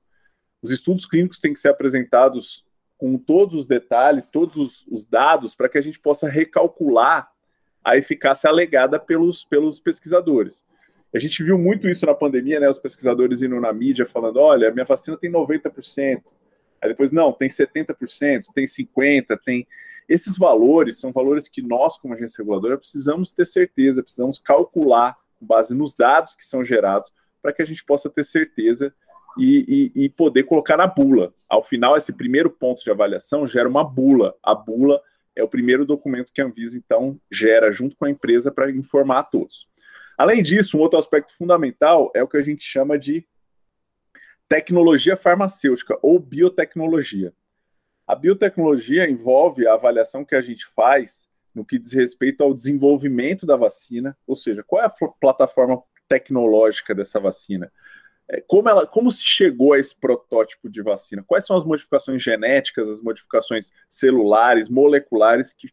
Os 0.61 0.71
estudos 0.71 1.05
clínicos 1.05 1.39
têm 1.39 1.53
que 1.53 1.59
ser 1.59 1.69
apresentados 1.69 2.65
com 2.97 3.17
todos 3.17 3.55
os 3.55 3.67
detalhes, 3.67 4.27
todos 4.27 4.85
os, 4.91 5.05
dados, 5.05 5.55
para 5.55 5.69
que 5.69 5.77
a 5.77 5.81
gente 5.81 5.99
possa 5.99 6.27
recalcular 6.27 7.31
a 7.83 7.95
eficácia 7.95 8.49
alegada 8.49 8.99
pelos, 8.99 9.45
pelos 9.45 9.79
pesquisadores. 9.79 10.65
A 11.15 11.17
gente 11.17 11.41
viu 11.41 11.57
muito 11.57 11.87
isso 11.87 12.05
na 12.05 12.13
pandemia, 12.13 12.59
né? 12.59 12.69
Os 12.69 12.77
pesquisadores 12.77 13.41
indo 13.41 13.59
na 13.59 13.71
mídia 13.71 14.05
falando: 14.05 14.37
olha, 14.37 14.71
minha 14.71 14.85
vacina 14.85 15.17
tem 15.17 15.31
90%. 15.31 16.21
Aí 16.81 16.89
depois, 16.89 17.11
não, 17.11 17.31
tem 17.31 17.47
70%, 17.47 18.43
tem 18.53 18.65
50%, 18.65 19.39
tem. 19.43 19.65
Esses 20.07 20.37
valores 20.37 20.99
são 20.99 21.11
valores 21.11 21.47
que 21.47 21.61
nós, 21.61 21.97
como 21.97 22.13
agência 22.13 22.41
reguladora, 22.41 22.77
precisamos 22.77 23.31
ter 23.33 23.45
certeza, 23.45 24.03
precisamos 24.03 24.39
calcular 24.39 25.15
com 25.39 25.45
base 25.45 25.73
nos 25.73 25.95
dados 25.95 26.35
que 26.35 26.43
são 26.43 26.63
gerados, 26.63 27.11
para 27.41 27.53
que 27.53 27.61
a 27.61 27.65
gente 27.65 27.83
possa 27.83 28.09
ter 28.09 28.23
certeza 28.23 28.93
e, 29.37 29.91
e, 29.95 30.05
e, 30.05 30.09
poder 30.09 30.43
colocar 30.43 30.75
na 30.75 30.85
bula. 30.85 31.33
Ao 31.47 31.63
final, 31.63 31.95
esse 31.95 32.11
primeiro 32.11 32.49
ponto 32.49 32.83
de 32.83 32.91
avaliação 32.91 33.47
gera 33.47 33.69
uma 33.69 33.83
bula. 33.83 34.35
A 34.43 34.53
bula 34.53 35.01
é 35.35 35.43
o 35.43 35.47
primeiro 35.47 35.85
documento 35.85 36.33
que 36.33 36.41
a 36.41 36.45
Anvisa, 36.45 36.77
então, 36.77 37.19
gera 37.31 37.71
junto 37.71 37.95
com 37.95 38.05
a 38.05 38.09
empresa 38.09 38.51
para 38.51 38.69
informar 38.69 39.19
a 39.19 39.23
todos. 39.23 39.67
Além 40.17 40.43
disso, 40.43 40.77
um 40.77 40.81
outro 40.81 40.99
aspecto 40.99 41.33
fundamental 41.37 42.11
é 42.13 42.21
o 42.21 42.27
que 42.27 42.35
a 42.35 42.41
gente 42.41 42.63
chama 42.63 42.99
de 42.99 43.25
tecnologia 44.49 45.15
farmacêutica 45.15 45.97
ou 46.01 46.19
biotecnologia. 46.19 47.33
A 48.05 48.15
biotecnologia 48.15 49.09
envolve 49.09 49.65
a 49.65 49.75
avaliação 49.75 50.25
que 50.25 50.35
a 50.35 50.41
gente 50.41 50.65
faz 50.75 51.28
no 51.53 51.65
que 51.65 51.79
diz 51.79 51.93
respeito 51.93 52.43
ao 52.43 52.53
desenvolvimento 52.53 53.45
da 53.45 53.55
vacina, 53.55 54.17
ou 54.25 54.35
seja, 54.35 54.63
qual 54.63 54.81
é 54.81 54.85
a 54.85 55.09
plataforma 55.19 55.81
tecnológica 56.07 56.93
dessa 56.93 57.19
vacina? 57.19 57.71
É, 58.29 58.41
como, 58.41 58.69
ela, 58.69 58.85
como 58.85 59.09
se 59.11 59.23
chegou 59.23 59.73
a 59.73 59.79
esse 59.79 59.99
protótipo 59.99 60.69
de 60.69 60.81
vacina? 60.81 61.23
Quais 61.25 61.45
são 61.45 61.55
as 61.55 61.63
modificações 61.63 62.21
genéticas, 62.21 62.87
as 62.87 63.01
modificações 63.01 63.71
celulares, 63.89 64.69
moleculares 64.69 65.51
que, 65.51 65.69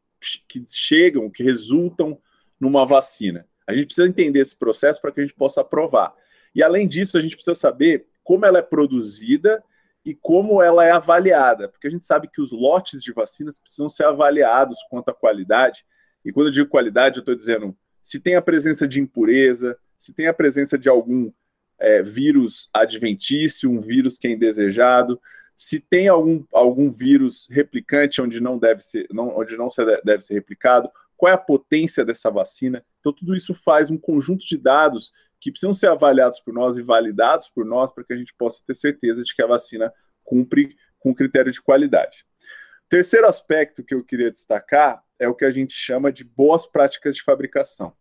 que 0.49 0.65
chegam, 0.67 1.31
que 1.31 1.43
resultam 1.43 2.19
numa 2.59 2.87
vacina? 2.87 3.47
A 3.67 3.75
gente 3.75 3.87
precisa 3.87 4.09
entender 4.09 4.41
esse 4.41 4.57
processo 4.57 5.01
para 5.01 5.13
que 5.13 5.21
a 5.21 5.25
gente 5.25 5.35
possa 5.35 5.61
aprovar. 5.61 6.15
E 6.55 6.63
além 6.63 6.89
disso, 6.89 7.19
a 7.19 7.21
gente 7.21 7.37
precisa 7.37 7.55
saber 7.55 8.07
como 8.25 8.47
ela 8.47 8.59
é 8.59 8.63
produzida 8.63 9.63
e 10.07 10.15
como 10.15 10.63
ela 10.63 10.85
é 10.85 10.93
avaliada, 10.93 11.69
porque 11.69 11.89
a 11.89 11.91
gente 11.91 12.05
sabe 12.05 12.29
que 12.29 12.41
os 12.41 12.53
lotes 12.53 13.03
de 13.03 13.13
vacinas 13.13 13.59
precisam 13.59 13.89
ser 13.89 14.05
avaliados 14.05 14.79
quanto 14.89 15.09
à 15.09 15.13
qualidade. 15.13 15.85
E 16.25 16.33
quando 16.33 16.47
eu 16.47 16.53
digo 16.53 16.71
qualidade, 16.71 17.17
eu 17.17 17.23
estou 17.23 17.35
dizendo 17.35 17.77
se 18.05 18.21
tem 18.21 18.37
a 18.37 18.43
presença 18.43 18.87
de 18.87 19.01
impureza, 19.01 19.77
se 19.99 20.15
tem 20.15 20.29
a 20.29 20.33
presença 20.33 20.79
de 20.79 20.89
algum 20.89 21.33
é, 21.77 22.05
vírus 22.05 22.71
adventício, 22.73 23.69
um 23.69 23.81
vírus 23.81 24.17
que 24.17 24.29
é 24.29 24.31
indesejado, 24.31 25.21
se 25.57 25.81
tem 25.81 26.07
algum, 26.07 26.45
algum 26.53 26.89
vírus 26.93 27.49
replicante 27.51 28.23
onde 28.23 28.39
não 28.39 28.59
deve 28.59 28.83
ser, 28.83 29.09
não, 29.11 29.37
onde 29.37 29.57
não 29.57 29.67
deve 30.05 30.23
ser 30.23 30.35
replicado, 30.35 30.89
qual 31.17 31.33
é 31.33 31.35
a 31.35 31.39
potência 31.39 32.05
dessa 32.05 32.31
vacina. 32.31 32.85
Então, 33.01 33.13
tudo 33.13 33.35
isso 33.35 33.53
faz 33.55 33.91
um 33.91 33.99
conjunto 33.99 34.47
de 34.47 34.57
dados 34.57 35.11
que 35.41 35.51
precisam 35.51 35.73
ser 35.73 35.89
avaliados 35.89 36.41
por 36.41 36.53
nós 36.53 36.79
e 36.79 36.83
validados 36.83 37.49
por 37.49 37.65
nós 37.65 37.93
para 37.93 38.05
que 38.05 38.13
a 38.13 38.17
gente 38.17 38.35
possa 38.35 38.63
ter 38.67 38.75
certeza 38.75 39.23
de 39.23 39.35
que 39.35 39.43
a 39.43 39.47
vacina 39.47 39.93
cumpre 40.25 40.77
com 40.99 41.15
critério 41.15 41.53
de 41.53 41.61
qualidade. 41.61 42.27
Terceiro 42.89 43.27
aspecto 43.27 43.83
que 43.83 43.95
eu 43.95 44.05
queria 44.05 44.31
destacar 44.31 45.03
é 45.19 45.29
o 45.29 45.35
que 45.35 45.45
a 45.45 45.51
gente 45.51 45.75
chama 45.75 46.13
de 46.13 46.25
boas 46.25 46.67
práticas 46.67 47.17
de 47.17 47.23
fabricação. 47.23 47.93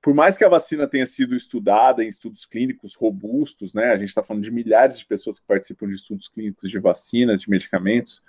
Por 0.00 0.14
mais 0.14 0.36
que 0.36 0.44
a 0.44 0.48
vacina 0.48 0.86
tenha 0.86 1.04
sido 1.04 1.34
estudada 1.34 2.04
em 2.04 2.08
estudos 2.08 2.46
clínicos 2.46 2.94
robustos, 2.94 3.74
né, 3.74 3.90
a 3.90 3.96
gente 3.96 4.08
está 4.08 4.22
falando 4.22 4.44
de 4.44 4.50
milhares 4.50 4.98
de 4.98 5.04
pessoas 5.04 5.40
que 5.40 5.46
participam 5.46 5.88
de 5.88 5.96
estudos 5.96 6.28
clínicos 6.28 6.70
de 6.70 6.78
vacinas, 6.78 7.40
de 7.40 7.50
medicamentos, 7.50 8.22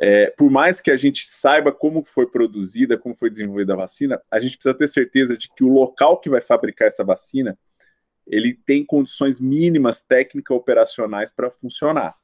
é, 0.00 0.30
por 0.30 0.50
mais 0.50 0.80
que 0.80 0.90
a 0.90 0.96
gente 0.96 1.26
saiba 1.26 1.72
como 1.72 2.04
foi 2.04 2.26
produzida, 2.26 2.96
como 2.96 3.16
foi 3.16 3.28
desenvolvida 3.28 3.74
a 3.74 3.76
vacina, 3.76 4.22
a 4.30 4.38
gente 4.38 4.56
precisa 4.56 4.76
ter 4.76 4.88
certeza 4.88 5.36
de 5.36 5.48
que 5.48 5.64
o 5.64 5.68
local 5.68 6.20
que 6.20 6.30
vai 6.30 6.40
fabricar 6.40 6.88
essa 6.88 7.04
vacina 7.04 7.58
ele 8.28 8.54
tem 8.54 8.84
condições 8.84 9.40
mínimas 9.40 10.02
técnicas 10.02 10.56
operacionais 10.56 11.32
para 11.32 11.50
funcionar. 11.50 12.14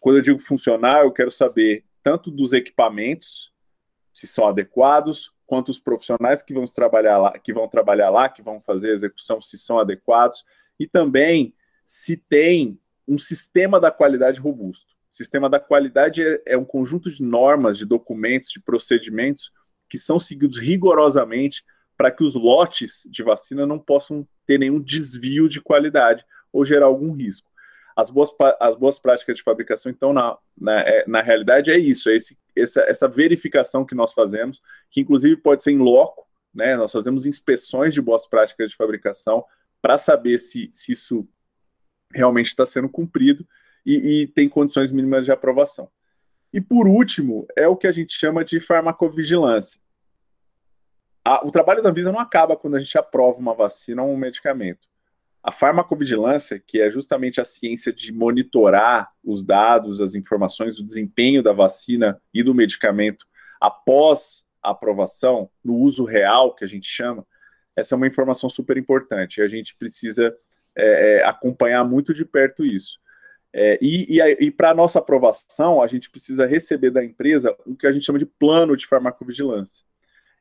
Quando 0.00 0.16
eu 0.16 0.22
digo 0.22 0.38
funcionar, 0.38 1.02
eu 1.02 1.12
quero 1.12 1.30
saber 1.30 1.84
tanto 2.02 2.30
dos 2.30 2.52
equipamentos, 2.52 3.52
se 4.12 4.26
são 4.26 4.46
adequados, 4.46 5.32
quanto 5.44 5.68
os 5.68 5.78
profissionais 5.78 6.42
que 6.42 6.54
vão 6.54 6.64
trabalhar 6.64 7.18
lá, 7.18 7.38
que 7.38 7.52
vão 7.52 7.68
trabalhar 7.68 8.10
lá, 8.10 8.28
que 8.28 8.40
vão 8.40 8.60
fazer 8.60 8.90
a 8.90 8.94
execução, 8.94 9.40
se 9.40 9.58
são 9.58 9.78
adequados, 9.78 10.44
e 10.78 10.86
também 10.86 11.52
se 11.84 12.16
tem 12.16 12.78
um 13.06 13.18
sistema 13.18 13.80
da 13.80 13.90
qualidade 13.90 14.40
robusto. 14.40 14.95
Sistema 15.16 15.48
da 15.48 15.58
qualidade 15.58 16.20
é, 16.20 16.42
é 16.44 16.58
um 16.58 16.64
conjunto 16.66 17.10
de 17.10 17.22
normas, 17.22 17.78
de 17.78 17.86
documentos, 17.86 18.50
de 18.50 18.60
procedimentos 18.60 19.50
que 19.88 19.98
são 19.98 20.20
seguidos 20.20 20.58
rigorosamente 20.58 21.64
para 21.96 22.10
que 22.10 22.22
os 22.22 22.34
lotes 22.34 23.08
de 23.10 23.22
vacina 23.22 23.66
não 23.66 23.78
possam 23.78 24.28
ter 24.46 24.58
nenhum 24.58 24.78
desvio 24.78 25.48
de 25.48 25.58
qualidade 25.58 26.22
ou 26.52 26.66
gerar 26.66 26.84
algum 26.84 27.12
risco. 27.12 27.50
As 27.96 28.10
boas, 28.10 28.28
as 28.60 28.76
boas 28.76 28.98
práticas 28.98 29.38
de 29.38 29.42
fabricação, 29.42 29.90
então, 29.90 30.12
na, 30.12 30.36
na, 30.54 30.80
é, 30.82 31.04
na 31.08 31.22
realidade, 31.22 31.70
é 31.70 31.78
isso, 31.78 32.10
é 32.10 32.16
esse, 32.16 32.36
essa, 32.54 32.82
essa 32.82 33.08
verificação 33.08 33.86
que 33.86 33.94
nós 33.94 34.12
fazemos, 34.12 34.60
que 34.90 35.00
inclusive 35.00 35.34
pode 35.38 35.62
ser 35.62 35.70
em 35.70 35.78
loco, 35.78 36.28
né? 36.54 36.76
Nós 36.76 36.92
fazemos 36.92 37.24
inspeções 37.24 37.94
de 37.94 38.02
boas 38.02 38.26
práticas 38.26 38.68
de 38.68 38.76
fabricação 38.76 39.42
para 39.80 39.96
saber 39.96 40.36
se, 40.36 40.68
se 40.74 40.92
isso 40.92 41.26
realmente 42.12 42.48
está 42.48 42.66
sendo 42.66 42.90
cumprido 42.90 43.48
e, 43.86 44.22
e 44.22 44.26
tem 44.26 44.48
condições 44.48 44.90
mínimas 44.90 45.24
de 45.24 45.30
aprovação. 45.30 45.88
E 46.52 46.60
por 46.60 46.88
último, 46.88 47.46
é 47.56 47.68
o 47.68 47.76
que 47.76 47.86
a 47.86 47.92
gente 47.92 48.12
chama 48.12 48.44
de 48.44 48.58
farmacovigilância. 48.58 49.80
A, 51.24 51.46
o 51.46 51.50
trabalho 51.50 51.82
da 51.82 51.90
Anvisa 51.90 52.10
não 52.10 52.18
acaba 52.18 52.56
quando 52.56 52.76
a 52.76 52.80
gente 52.80 52.98
aprova 52.98 53.38
uma 53.38 53.54
vacina 53.54 54.02
ou 54.02 54.12
um 54.12 54.16
medicamento. 54.16 54.88
A 55.42 55.52
farmacovigilância, 55.52 56.58
que 56.58 56.80
é 56.80 56.90
justamente 56.90 57.40
a 57.40 57.44
ciência 57.44 57.92
de 57.92 58.10
monitorar 58.12 59.10
os 59.22 59.44
dados, 59.44 60.00
as 60.00 60.14
informações, 60.16 60.80
o 60.80 60.84
desempenho 60.84 61.42
da 61.42 61.52
vacina 61.52 62.20
e 62.34 62.42
do 62.42 62.54
medicamento 62.54 63.26
após 63.60 64.48
a 64.60 64.70
aprovação, 64.70 65.48
no 65.64 65.74
uso 65.74 66.04
real, 66.04 66.52
que 66.52 66.64
a 66.64 66.68
gente 66.68 66.88
chama, 66.88 67.24
essa 67.76 67.94
é 67.94 67.96
uma 67.96 68.06
informação 68.06 68.50
super 68.50 68.76
importante. 68.76 69.40
A 69.40 69.46
gente 69.46 69.76
precisa 69.76 70.36
é, 70.76 71.18
é 71.18 71.24
acompanhar 71.24 71.84
muito 71.84 72.12
de 72.12 72.24
perto 72.24 72.64
isso. 72.64 72.98
É, 73.58 73.78
e, 73.80 74.18
e, 74.18 74.20
e 74.20 74.50
para 74.50 74.74
nossa 74.74 74.98
aprovação, 74.98 75.80
a 75.80 75.86
gente 75.86 76.10
precisa 76.10 76.44
receber 76.44 76.90
da 76.90 77.02
empresa 77.02 77.56
o 77.64 77.74
que 77.74 77.86
a 77.86 77.92
gente 77.92 78.04
chama 78.04 78.18
de 78.18 78.26
plano 78.26 78.76
de 78.76 78.86
farmacovigilância. 78.86 79.82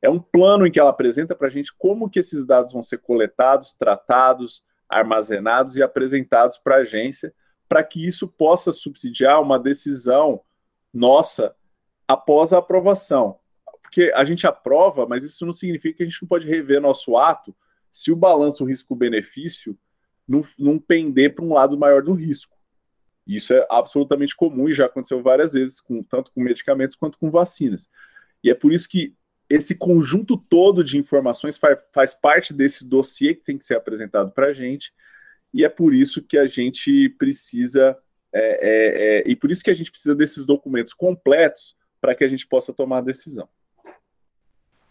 É 0.02 0.10
um 0.10 0.20
plano 0.20 0.68
em 0.68 0.72
que 0.72 0.78
ela 0.78 0.90
apresenta 0.90 1.34
para 1.34 1.48
a 1.48 1.50
gente 1.50 1.74
como 1.78 2.10
que 2.10 2.20
esses 2.20 2.44
dados 2.44 2.74
vão 2.74 2.84
ser 2.84 2.98
coletados, 2.98 3.74
tratados, 3.74 4.66
armazenados 4.90 5.78
e 5.78 5.82
apresentados 5.82 6.58
para 6.58 6.76
a 6.76 6.80
agência, 6.80 7.34
para 7.70 7.82
que 7.86 8.06
isso 8.06 8.28
possa 8.28 8.74
subsidiar 8.74 9.42
uma 9.42 9.58
decisão 9.58 10.42
nossa 10.94 11.56
após 12.06 12.52
a 12.52 12.58
aprovação. 12.58 13.40
Porque 13.82 14.12
a 14.14 14.26
gente 14.26 14.46
aprova, 14.46 15.08
mas 15.08 15.24
isso 15.24 15.46
não 15.46 15.54
significa 15.54 15.96
que 15.96 16.04
a 16.04 16.06
gente 16.06 16.22
não 16.22 16.28
pode 16.28 16.48
rever 16.48 16.82
nosso 16.82 17.16
ato 17.16 17.56
se 17.90 18.12
o 18.12 18.16
balanço 18.16 18.66
risco-benefício 18.66 19.80
não, 20.28 20.42
não 20.60 20.78
pender 20.78 21.34
para 21.34 21.46
um 21.46 21.54
lado 21.54 21.78
maior 21.78 22.04
do 22.04 22.12
risco. 22.12 22.55
Isso 23.26 23.54
é 23.54 23.66
absolutamente 23.70 24.36
comum 24.36 24.70
e 24.70 24.74
já 24.74 24.86
aconteceu 24.86 25.22
várias 25.22 25.54
vezes, 25.54 25.80
com, 25.80 26.04
tanto 26.04 26.32
com 26.32 26.42
medicamentos 26.42 26.96
quanto 26.96 27.18
com 27.18 27.32
vacinas. 27.32 27.90
E 28.44 28.52
é 28.52 28.54
por 28.54 28.72
isso 28.72 28.88
que 28.88 29.16
esse 29.50 29.76
conjunto 29.76 30.38
todo 30.38 30.84
de 30.84 30.98
informações 30.98 31.58
faz, 31.58 31.78
faz 31.94 32.14
parte 32.14 32.54
desse 32.54 32.86
dossiê 32.86 33.34
que 33.34 33.44
tem 33.44 33.58
que 33.58 33.66
ser 33.66 33.76
apresentado 33.76 34.32
para 34.32 34.48
a 34.48 34.54
gente, 34.54 34.94
e 35.54 35.64
é 35.64 35.70
por 35.70 35.94
isso 35.94 36.22
que 36.22 36.38
a 36.38 36.46
gente 36.46 37.10
precisa, 37.18 37.98
é, 38.34 38.40
é, 38.40 39.20
é, 39.20 39.24
e 39.26 39.36
por 39.36 39.50
isso 39.50 39.64
que 39.64 39.72
a 39.72 39.76
gente 39.76 39.92
precisa 39.92 40.14
desses 40.14 40.46
documentos 40.46 40.94
completos 40.94 41.76
para 42.02 42.14
que 42.14 42.24
a 42.24 42.28
gente 42.28 42.46
possa 42.46 42.74
tomar 42.74 42.98
a 42.98 43.02
decisão. 43.02 43.48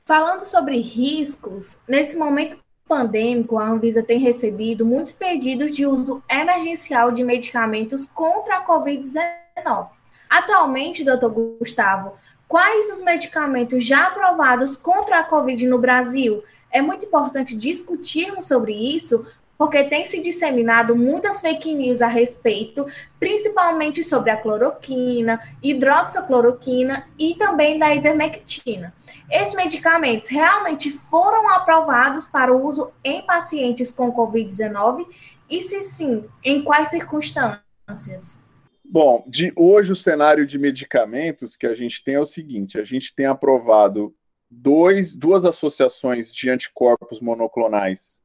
Falando 0.04 0.42
sobre 0.42 0.80
riscos, 0.80 1.78
nesse 1.88 2.16
momento 2.16 2.63
pandêmico, 2.86 3.58
a 3.58 3.66
Anvisa 3.66 4.02
tem 4.02 4.18
recebido 4.18 4.84
muitos 4.84 5.12
pedidos 5.12 5.72
de 5.72 5.86
uso 5.86 6.22
emergencial 6.30 7.10
de 7.10 7.24
medicamentos 7.24 8.06
contra 8.06 8.58
a 8.58 8.66
Covid-19. 8.66 9.88
Atualmente, 10.28 11.04
doutor 11.04 11.30
Gustavo, 11.58 12.12
quais 12.46 12.90
os 12.90 13.00
medicamentos 13.00 13.84
já 13.86 14.08
aprovados 14.08 14.76
contra 14.76 15.20
a 15.20 15.24
Covid 15.24 15.66
no 15.66 15.78
Brasil? 15.78 16.42
É 16.70 16.82
muito 16.82 17.06
importante 17.06 17.56
discutirmos 17.56 18.46
sobre 18.46 18.72
isso, 18.72 19.26
porque 19.56 19.84
tem 19.84 20.04
se 20.04 20.20
disseminado 20.20 20.94
muitas 20.94 21.40
fake 21.40 21.72
news 21.72 22.02
a 22.02 22.08
respeito, 22.08 22.84
principalmente 23.18 24.04
sobre 24.04 24.30
a 24.30 24.36
cloroquina, 24.36 25.40
hidroxicloroquina 25.62 27.06
e 27.18 27.34
também 27.36 27.78
da 27.78 27.94
ivermectina. 27.94 28.92
Esses 29.30 29.54
medicamentos 29.54 30.28
realmente 30.28 30.90
foram 30.90 31.48
aprovados 31.48 32.26
para 32.26 32.54
o 32.54 32.66
uso 32.66 32.92
em 33.02 33.22
pacientes 33.22 33.90
com 33.90 34.12
Covid-19? 34.12 35.06
E 35.48 35.60
se 35.60 35.82
sim, 35.82 36.28
em 36.42 36.62
quais 36.62 36.88
circunstâncias? 36.88 38.38
Bom, 38.84 39.24
de 39.26 39.52
hoje 39.56 39.92
o 39.92 39.96
cenário 39.96 40.46
de 40.46 40.58
medicamentos 40.58 41.56
que 41.56 41.66
a 41.66 41.74
gente 41.74 42.02
tem 42.04 42.14
é 42.14 42.20
o 42.20 42.26
seguinte: 42.26 42.78
a 42.78 42.84
gente 42.84 43.14
tem 43.14 43.26
aprovado 43.26 44.14
dois, 44.50 45.16
duas 45.16 45.44
associações 45.44 46.32
de 46.32 46.50
anticorpos 46.50 47.20
monoclonais 47.20 48.22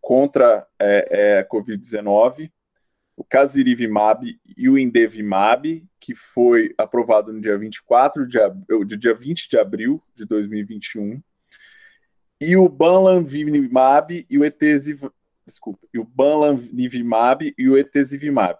contra 0.00 0.66
é, 0.78 1.38
é, 1.38 1.44
Covid-19, 1.44 2.50
o 3.20 3.24
Casirivimab 3.24 4.40
e 4.56 4.68
o 4.70 4.78
Indevimab, 4.78 5.84
que 6.00 6.14
foi 6.14 6.74
aprovado 6.78 7.32
no 7.32 7.40
dia 7.40 7.58
24 7.58 8.26
de, 8.26 8.38
abril, 8.38 8.84
dia 8.84 9.14
20 9.14 9.50
de 9.50 9.58
abril 9.58 10.02
de 10.14 10.24
2021, 10.24 11.22
e 12.40 12.56
o 12.56 12.66
Banlanivimab 12.66 14.26
e 14.28 14.38
o 14.38 14.44
Eteziv, 14.44 15.10
desculpa, 15.46 15.86
e 15.92 15.98
o 15.98 16.04
Banlanivimab 16.04 17.52
e 17.58 17.68
o 17.68 17.76
Etesivimab 17.76 18.58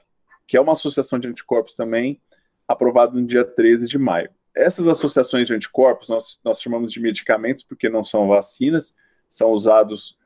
que 0.50 0.56
é 0.56 0.60
uma 0.60 0.72
associação 0.72 1.16
de 1.16 1.28
anticorpos 1.28 1.76
também, 1.76 2.20
aprovado 2.66 3.20
no 3.20 3.24
dia 3.24 3.44
13 3.44 3.86
de 3.86 3.96
maio. 3.96 4.28
Essas 4.52 4.88
associações 4.88 5.46
de 5.46 5.54
anticorpos 5.54 6.08
nós, 6.08 6.40
nós 6.42 6.60
chamamos 6.60 6.90
de 6.90 6.98
medicamentos 6.98 7.62
porque 7.62 7.88
não 7.88 8.02
são 8.02 8.26
vacinas, 8.26 8.92
são 9.28 9.52
usados 9.52 10.18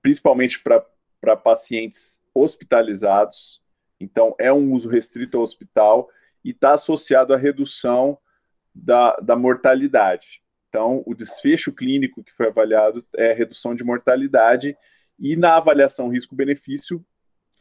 principalmente 0.00 0.62
para 0.62 1.36
pacientes 1.36 2.22
hospitalizados, 2.32 3.63
então 4.04 4.34
é 4.38 4.52
um 4.52 4.72
uso 4.72 4.88
restrito 4.88 5.36
ao 5.36 5.42
hospital 5.42 6.08
e 6.44 6.50
está 6.50 6.74
associado 6.74 7.32
à 7.32 7.36
redução 7.36 8.18
da, 8.74 9.16
da 9.16 9.34
mortalidade. 9.34 10.42
Então, 10.68 11.02
o 11.06 11.14
desfecho 11.14 11.72
clínico 11.72 12.22
que 12.22 12.32
foi 12.32 12.48
avaliado 12.48 13.04
é 13.14 13.32
redução 13.32 13.74
de 13.74 13.84
mortalidade, 13.84 14.76
e 15.18 15.36
na 15.36 15.56
avaliação 15.56 16.08
risco-benefício 16.08 17.04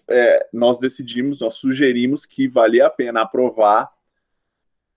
é, 0.10 0.48
nós 0.52 0.80
decidimos, 0.80 1.40
nós 1.40 1.56
sugerimos 1.56 2.26
que 2.26 2.48
valia 2.48 2.88
a 2.88 2.90
pena 2.90 3.22
aprovar 3.22 3.90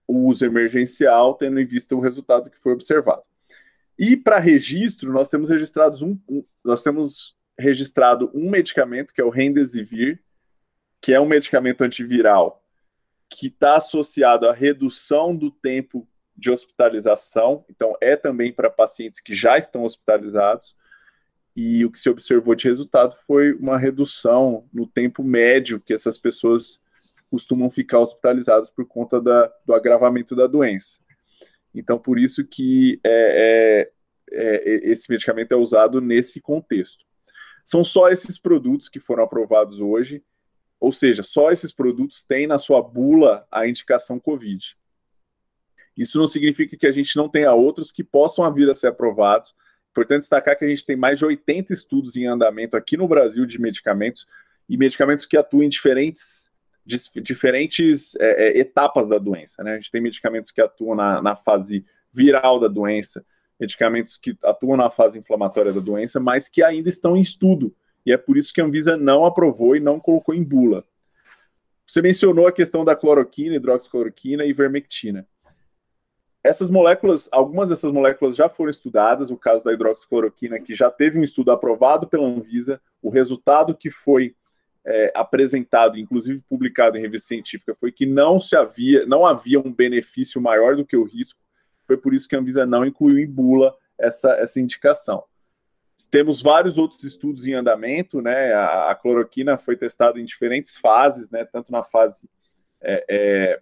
o 0.08 0.26
uso 0.26 0.44
emergencial, 0.44 1.34
tendo 1.34 1.60
em 1.60 1.66
vista 1.66 1.94
o 1.94 2.00
resultado 2.00 2.50
que 2.50 2.58
foi 2.58 2.72
observado. 2.72 3.22
E 3.98 4.16
para 4.16 4.38
registro, 4.38 5.12
nós 5.12 5.28
temos 5.28 5.48
registrados 5.48 6.02
um, 6.02 6.18
um, 6.28 6.44
nós 6.64 6.82
temos 6.82 7.36
registrado 7.58 8.30
um 8.34 8.50
medicamento 8.50 9.12
que 9.12 9.20
é 9.20 9.24
o 9.24 9.30
Remdesivir, 9.30 10.22
que 11.06 11.14
é 11.14 11.20
um 11.20 11.24
medicamento 11.24 11.84
antiviral 11.84 12.60
que 13.30 13.46
está 13.46 13.76
associado 13.76 14.48
à 14.48 14.52
redução 14.52 15.36
do 15.36 15.52
tempo 15.52 16.04
de 16.36 16.50
hospitalização, 16.50 17.64
então 17.70 17.96
é 18.00 18.16
também 18.16 18.52
para 18.52 18.68
pacientes 18.68 19.20
que 19.20 19.32
já 19.32 19.56
estão 19.56 19.84
hospitalizados 19.84 20.74
e 21.54 21.84
o 21.84 21.92
que 21.92 22.00
se 22.00 22.10
observou 22.10 22.56
de 22.56 22.66
resultado 22.66 23.16
foi 23.24 23.52
uma 23.52 23.78
redução 23.78 24.68
no 24.72 24.84
tempo 24.84 25.22
médio 25.22 25.78
que 25.78 25.94
essas 25.94 26.18
pessoas 26.18 26.82
costumam 27.30 27.70
ficar 27.70 28.00
hospitalizadas 28.00 28.68
por 28.68 28.84
conta 28.84 29.20
da, 29.20 29.48
do 29.64 29.74
agravamento 29.74 30.34
da 30.34 30.48
doença. 30.48 30.98
Então, 31.72 32.00
por 32.00 32.18
isso 32.18 32.44
que 32.44 32.98
é, 33.04 33.90
é, 34.32 34.58
é, 34.58 34.90
esse 34.90 35.08
medicamento 35.08 35.52
é 35.52 35.56
usado 35.56 36.00
nesse 36.00 36.40
contexto. 36.40 37.04
São 37.64 37.84
só 37.84 38.08
esses 38.08 38.36
produtos 38.36 38.88
que 38.88 38.98
foram 38.98 39.22
aprovados 39.22 39.78
hoje, 39.80 40.24
ou 40.86 40.92
seja, 40.92 41.22
só 41.22 41.50
esses 41.50 41.72
produtos 41.72 42.22
têm 42.22 42.46
na 42.46 42.58
sua 42.58 42.80
bula 42.80 43.46
a 43.50 43.66
indicação 43.66 44.18
COVID. 44.18 44.76
Isso 45.96 46.18
não 46.18 46.28
significa 46.28 46.76
que 46.76 46.86
a 46.86 46.92
gente 46.92 47.16
não 47.16 47.28
tenha 47.28 47.52
outros 47.52 47.90
que 47.90 48.04
possam 48.04 48.52
vir 48.52 48.70
a 48.70 48.74
ser 48.74 48.88
aprovados, 48.88 49.54
Importante 49.96 50.20
destacar 50.20 50.58
que 50.58 50.64
a 50.66 50.68
gente 50.68 50.84
tem 50.84 50.94
mais 50.94 51.18
de 51.18 51.24
80 51.24 51.72
estudos 51.72 52.18
em 52.18 52.26
andamento 52.26 52.76
aqui 52.76 52.98
no 52.98 53.08
Brasil 53.08 53.46
de 53.46 53.58
medicamentos 53.58 54.26
e 54.68 54.76
medicamentos 54.76 55.24
que 55.24 55.38
atuam 55.38 55.62
em 55.62 55.70
diferentes, 55.70 56.52
diferentes 57.22 58.14
é, 58.16 58.48
é, 58.48 58.58
etapas 58.58 59.08
da 59.08 59.16
doença. 59.16 59.64
Né? 59.64 59.72
A 59.72 59.76
gente 59.76 59.90
tem 59.90 60.02
medicamentos 60.02 60.50
que 60.50 60.60
atuam 60.60 60.94
na, 60.94 61.22
na 61.22 61.34
fase 61.34 61.82
viral 62.12 62.60
da 62.60 62.68
doença, 62.68 63.24
medicamentos 63.58 64.18
que 64.18 64.36
atuam 64.44 64.76
na 64.76 64.90
fase 64.90 65.18
inflamatória 65.18 65.72
da 65.72 65.80
doença, 65.80 66.20
mas 66.20 66.46
que 66.46 66.62
ainda 66.62 66.90
estão 66.90 67.16
em 67.16 67.22
estudo. 67.22 67.74
E 68.06 68.12
é 68.12 68.16
por 68.16 68.38
isso 68.38 68.54
que 68.54 68.60
a 68.60 68.64
Anvisa 68.64 68.96
não 68.96 69.24
aprovou 69.24 69.74
e 69.74 69.80
não 69.80 69.98
colocou 69.98 70.32
em 70.32 70.44
bula. 70.44 70.84
Você 71.84 72.00
mencionou 72.00 72.46
a 72.46 72.52
questão 72.52 72.84
da 72.84 72.94
cloroquina, 72.94 73.56
hidroxicloroquina 73.56 74.44
e 74.44 74.50
ivermectina. 74.50 75.26
Essas 76.42 76.70
moléculas, 76.70 77.28
algumas 77.32 77.68
dessas 77.68 77.90
moléculas 77.90 78.36
já 78.36 78.48
foram 78.48 78.70
estudadas, 78.70 79.30
o 79.30 79.36
caso 79.36 79.64
da 79.64 79.72
hidroxicloroquina, 79.72 80.60
que 80.60 80.76
já 80.76 80.88
teve 80.88 81.18
um 81.18 81.24
estudo 81.24 81.50
aprovado 81.50 82.06
pela 82.06 82.24
Anvisa, 82.24 82.80
o 83.02 83.10
resultado 83.10 83.74
que 83.74 83.90
foi 83.90 84.36
é, 84.84 85.12
apresentado, 85.12 85.98
inclusive 85.98 86.40
publicado 86.48 86.96
em 86.96 87.00
revista 87.00 87.26
científica, 87.26 87.74
foi 87.74 87.90
que 87.90 88.06
não 88.06 88.38
se 88.38 88.54
havia, 88.54 89.04
não 89.04 89.26
havia 89.26 89.58
um 89.58 89.72
benefício 89.72 90.40
maior 90.40 90.76
do 90.76 90.86
que 90.86 90.96
o 90.96 91.02
risco. 91.02 91.40
Foi 91.84 91.96
por 91.96 92.14
isso 92.14 92.28
que 92.28 92.36
a 92.36 92.38
Anvisa 92.38 92.64
não 92.64 92.84
incluiu 92.86 93.18
em 93.18 93.26
bula 93.26 93.74
essa, 93.98 94.30
essa 94.34 94.60
indicação. 94.60 95.24
Temos 96.10 96.42
vários 96.42 96.76
outros 96.76 97.02
estudos 97.04 97.46
em 97.46 97.54
andamento, 97.54 98.20
né? 98.20 98.52
A, 98.52 98.90
a 98.90 98.94
cloroquina 98.94 99.56
foi 99.56 99.76
testada 99.76 100.20
em 100.20 100.24
diferentes 100.24 100.76
fases, 100.76 101.30
né? 101.30 101.44
Tanto 101.44 101.72
na 101.72 101.82
fase 101.82 102.28
é, 102.82 103.04
é, 103.08 103.60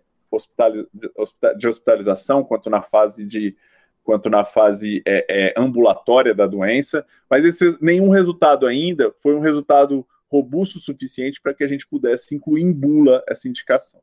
de 1.56 1.68
hospitalização, 1.68 2.42
quanto 2.42 2.68
na 2.68 2.82
fase 2.82 3.24
de 3.24 3.56
quanto 4.02 4.28
na 4.28 4.44
fase 4.44 5.02
é, 5.06 5.24
é, 5.28 5.54
ambulatória 5.56 6.34
da 6.34 6.46
doença, 6.46 7.06
mas 7.28 7.42
esse, 7.42 7.78
nenhum 7.82 8.10
resultado 8.10 8.66
ainda 8.66 9.10
foi 9.22 9.34
um 9.34 9.40
resultado 9.40 10.06
robusto 10.30 10.78
o 10.78 10.80
suficiente 10.80 11.40
para 11.40 11.54
que 11.54 11.64
a 11.64 11.66
gente 11.66 11.86
pudesse 11.86 12.34
incluir 12.34 12.62
em 12.62 12.72
bula 12.72 13.24
essa 13.26 13.48
indicação. 13.48 14.02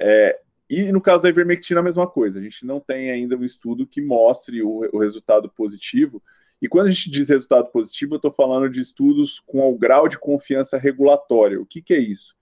É, 0.00 0.40
e 0.68 0.90
no 0.90 1.00
caso 1.00 1.22
da 1.22 1.28
ivermectina, 1.28 1.80
a 1.80 1.82
mesma 1.82 2.06
coisa, 2.06 2.38
a 2.38 2.42
gente 2.42 2.64
não 2.64 2.80
tem 2.80 3.10
ainda 3.10 3.36
um 3.36 3.44
estudo 3.44 3.86
que 3.86 4.00
mostre 4.00 4.62
o, 4.62 4.88
o 4.92 4.98
resultado 4.98 5.48
positivo, 5.50 6.22
e 6.60 6.68
quando 6.68 6.86
a 6.86 6.90
gente 6.90 7.10
diz 7.10 7.28
resultado 7.28 7.70
positivo, 7.70 8.14
eu 8.14 8.16
estou 8.16 8.32
falando 8.32 8.68
de 8.70 8.80
estudos 8.80 9.40
com 9.40 9.70
o 9.70 9.76
grau 9.76 10.08
de 10.08 10.18
confiança 10.18 10.78
regulatória. 10.78 11.60
O 11.60 11.66
que, 11.66 11.82
que 11.82 11.94
é 11.94 11.98
isso? 11.98 12.36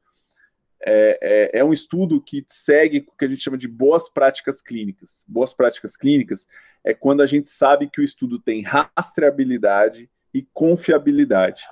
é, 0.86 1.18
é, 1.22 1.60
é, 1.60 1.64
um 1.64 1.72
estudo 1.72 2.20
que 2.20 2.44
segue 2.50 3.06
o 3.08 3.16
que 3.16 3.24
a 3.24 3.28
gente 3.28 3.42
chama 3.42 3.56
de 3.56 3.66
boas 3.66 4.08
práticas 4.08 4.60
clínicas. 4.60 5.24
Boas 5.26 5.54
práticas 5.54 5.96
clínicas 5.96 6.46
é 6.84 6.92
quando 6.92 7.22
a 7.22 7.26
gente 7.26 7.48
sabe 7.48 7.88
que 7.88 8.02
o 8.02 8.04
estudo 8.04 8.38
tem 8.38 8.62
rastreabilidade 8.62 10.10
e 10.32 10.42
confiabilidade. 10.52 11.64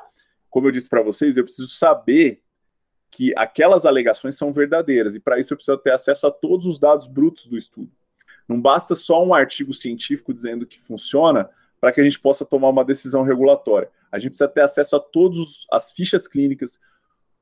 Como 0.49 0.67
eu 0.67 0.73
disse 0.73 0.89
para 0.89 1.03
vocês, 1.03 1.37
eu 1.37 1.45
preciso 1.45 1.69
saber 1.69 2.43
que 3.11 3.35
aquelas 3.37 3.85
alegações 3.85 4.39
são 4.39 4.51
verdadeiras, 4.51 5.15
e 5.15 5.21
para 5.21 5.39
isso 5.39 5.53
eu 5.53 5.59
preciso 5.59 5.77
ter 5.77 5.93
acesso 5.93 6.27
a 6.27 6.31
todos 6.31 6.65
os 6.65 6.79
dados 6.79 7.07
brutos 7.07 7.47
do 7.47 7.59
estudo. 7.59 7.93
Não 8.49 8.59
basta 8.59 8.95
só 8.95 9.23
um 9.23 9.35
artigo 9.35 9.75
científico 9.75 10.33
dizendo 10.33 10.67
que 10.67 10.81
funciona 10.81 11.51
para 11.83 11.93
que 11.93 12.01
a 12.01 12.05
gente 12.05 12.21
possa 12.21 12.45
tomar 12.45 12.69
uma 12.69 12.85
decisão 12.85 13.25
regulatória. 13.25 13.91
A 14.13 14.17
gente 14.17 14.31
precisa 14.31 14.49
ter 14.49 14.61
acesso 14.61 14.95
a 14.95 15.01
todas 15.01 15.67
as 15.69 15.91
fichas 15.91 16.29
clínicas, 16.29 16.79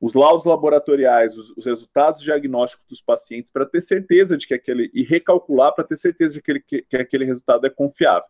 os 0.01 0.15
laudos 0.15 0.45
laboratoriais, 0.45 1.37
os, 1.37 1.51
os 1.55 1.67
resultados 1.67 2.23
diagnósticos 2.23 2.83
dos 2.89 2.99
pacientes 2.99 3.51
para 3.51 3.67
ter 3.67 3.81
certeza 3.81 4.35
de 4.35 4.47
que 4.47 4.55
aquele 4.55 4.89
e 4.95 5.03
recalcular 5.03 5.75
para 5.75 5.83
ter 5.83 5.95
certeza 5.95 6.33
de 6.33 6.41
que, 6.41 6.51
aquele, 6.51 6.59
que, 6.59 6.81
que, 6.81 6.97
aquele 6.97 7.23
resultado 7.23 7.67
é 7.67 7.69
confiável. 7.69 8.27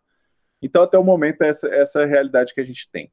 Então, 0.61 0.83
até 0.83 0.97
o 0.97 1.03
momento, 1.03 1.43
essa, 1.43 1.69
essa 1.69 2.01
é 2.01 2.03
a 2.03 2.07
realidade 2.07 2.53
que 2.53 2.59
a 2.59 2.65
gente 2.65 2.89
tem. 2.91 3.09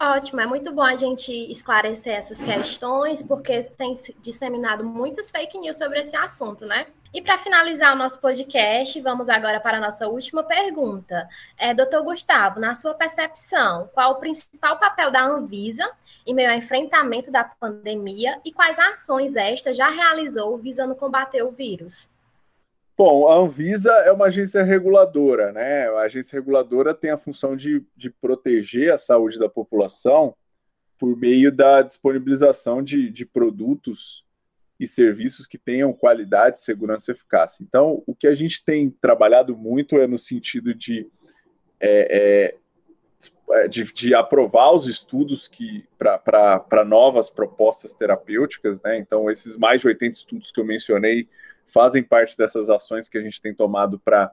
Ótimo, 0.00 0.40
é 0.40 0.46
muito 0.46 0.72
bom 0.72 0.82
a 0.82 0.94
gente 0.94 1.32
esclarecer 1.50 2.14
essas 2.14 2.40
questões, 2.40 3.24
porque 3.24 3.60
tem 3.76 3.92
disseminado 4.20 4.84
muitas 4.84 5.32
fake 5.32 5.58
news 5.58 5.76
sobre 5.76 6.00
esse 6.00 6.14
assunto, 6.14 6.64
né? 6.64 6.86
E 7.14 7.20
para 7.20 7.36
finalizar 7.36 7.94
o 7.94 7.98
nosso 7.98 8.18
podcast, 8.22 8.98
vamos 9.02 9.28
agora 9.28 9.60
para 9.60 9.76
a 9.76 9.80
nossa 9.80 10.08
última 10.08 10.42
pergunta. 10.42 11.28
É, 11.58 11.74
doutor 11.74 12.02
Gustavo, 12.02 12.58
na 12.58 12.74
sua 12.74 12.94
percepção, 12.94 13.90
qual 13.92 14.12
o 14.12 14.18
principal 14.18 14.78
papel 14.78 15.10
da 15.10 15.22
Anvisa 15.22 15.84
em 16.26 16.34
meio 16.34 16.50
ao 16.50 16.56
enfrentamento 16.56 17.30
da 17.30 17.44
pandemia 17.44 18.40
e 18.46 18.50
quais 18.50 18.78
ações 18.78 19.36
esta 19.36 19.74
já 19.74 19.90
realizou 19.90 20.56
visando 20.56 20.94
combater 20.94 21.42
o 21.42 21.50
vírus? 21.50 22.10
Bom, 22.96 23.28
a 23.28 23.34
Anvisa 23.34 23.92
é 24.06 24.12
uma 24.12 24.26
agência 24.26 24.62
reguladora, 24.62 25.52
né? 25.52 25.88
A 25.90 26.02
agência 26.02 26.36
reguladora 26.36 26.94
tem 26.94 27.10
a 27.10 27.18
função 27.18 27.54
de, 27.54 27.84
de 27.94 28.08
proteger 28.08 28.90
a 28.90 28.96
saúde 28.96 29.38
da 29.38 29.50
população 29.50 30.34
por 30.98 31.14
meio 31.14 31.52
da 31.52 31.82
disponibilização 31.82 32.82
de, 32.82 33.10
de 33.10 33.26
produtos 33.26 34.24
e 34.82 34.88
serviços 34.88 35.46
que 35.46 35.56
tenham 35.56 35.92
qualidade, 35.92 36.60
segurança 36.60 37.10
e 37.10 37.14
eficácia. 37.14 37.62
Então, 37.62 38.02
o 38.04 38.16
que 38.16 38.26
a 38.26 38.34
gente 38.34 38.64
tem 38.64 38.90
trabalhado 38.90 39.56
muito 39.56 39.96
é 39.96 40.08
no 40.08 40.18
sentido 40.18 40.74
de, 40.74 41.08
é, 41.78 42.56
é, 43.48 43.68
de, 43.68 43.84
de, 43.84 44.12
aprovar 44.12 44.72
os 44.72 44.88
estudos 44.88 45.46
que 45.46 45.86
para 45.96 46.84
novas 46.84 47.30
propostas 47.30 47.94
terapêuticas, 47.94 48.82
né? 48.82 48.98
Então, 48.98 49.30
esses 49.30 49.56
mais 49.56 49.80
de 49.82 49.86
80 49.86 50.18
estudos 50.18 50.50
que 50.50 50.60
eu 50.60 50.64
mencionei 50.64 51.28
fazem 51.72 52.02
parte 52.02 52.36
dessas 52.36 52.68
ações 52.68 53.08
que 53.08 53.16
a 53.16 53.22
gente 53.22 53.40
tem 53.40 53.54
tomado 53.54 54.00
para 54.00 54.32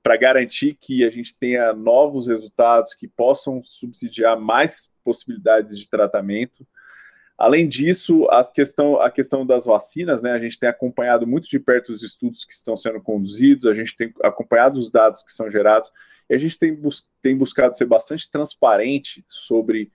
para 0.00 0.16
garantir 0.16 0.74
que 0.80 1.04
a 1.04 1.10
gente 1.10 1.34
tenha 1.34 1.72
novos 1.72 2.28
resultados 2.28 2.94
que 2.94 3.08
possam 3.08 3.62
subsidiar 3.64 4.38
mais 4.38 4.90
possibilidades 5.04 5.76
de 5.76 5.88
tratamento. 5.88 6.64
Além 7.38 7.68
disso, 7.68 8.26
a 8.30 8.42
questão, 8.44 9.00
a 9.00 9.08
questão 9.10 9.46
das 9.46 9.64
vacinas, 9.64 10.20
né? 10.20 10.32
A 10.32 10.40
gente 10.40 10.58
tem 10.58 10.68
acompanhado 10.68 11.24
muito 11.24 11.48
de 11.48 11.60
perto 11.60 11.92
os 11.92 12.02
estudos 12.02 12.44
que 12.44 12.52
estão 12.52 12.76
sendo 12.76 13.00
conduzidos, 13.00 13.66
a 13.66 13.74
gente 13.74 13.96
tem 13.96 14.12
acompanhado 14.24 14.78
os 14.78 14.90
dados 14.90 15.22
que 15.22 15.30
são 15.30 15.48
gerados, 15.48 15.92
e 16.28 16.34
a 16.34 16.38
gente 16.38 16.58
tem, 16.58 16.74
bus 16.74 17.08
tem 17.22 17.36
buscado 17.36 17.78
ser 17.78 17.86
bastante 17.86 18.28
transparente 18.28 19.24
sobre 19.28 19.92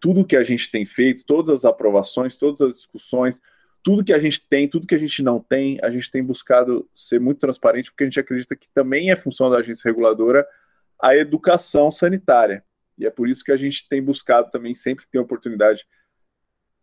tudo 0.00 0.24
que 0.24 0.36
a 0.36 0.42
gente 0.42 0.70
tem 0.70 0.86
feito, 0.86 1.24
todas 1.24 1.50
as 1.50 1.64
aprovações, 1.66 2.36
todas 2.36 2.62
as 2.62 2.76
discussões, 2.76 3.42
tudo 3.82 4.02
que 4.02 4.12
a 4.12 4.18
gente 4.18 4.46
tem, 4.48 4.66
tudo 4.66 4.86
que 4.86 4.94
a 4.94 4.98
gente 4.98 5.22
não 5.22 5.40
tem, 5.40 5.78
a 5.82 5.90
gente 5.90 6.10
tem 6.10 6.22
buscado 6.22 6.88
ser 6.94 7.20
muito 7.20 7.38
transparente, 7.38 7.90
porque 7.90 8.04
a 8.04 8.06
gente 8.06 8.20
acredita 8.20 8.56
que 8.56 8.68
também 8.70 9.10
é 9.10 9.16
função 9.16 9.50
da 9.50 9.58
agência 9.58 9.88
reguladora 9.88 10.46
a 11.00 11.14
educação 11.14 11.90
sanitária. 11.90 12.64
E 12.96 13.06
é 13.06 13.10
por 13.10 13.28
isso 13.28 13.44
que 13.44 13.52
a 13.52 13.56
gente 13.56 13.86
tem 13.88 14.02
buscado 14.02 14.50
também, 14.50 14.74
sempre 14.74 15.06
tem 15.10 15.20
oportunidade, 15.20 15.86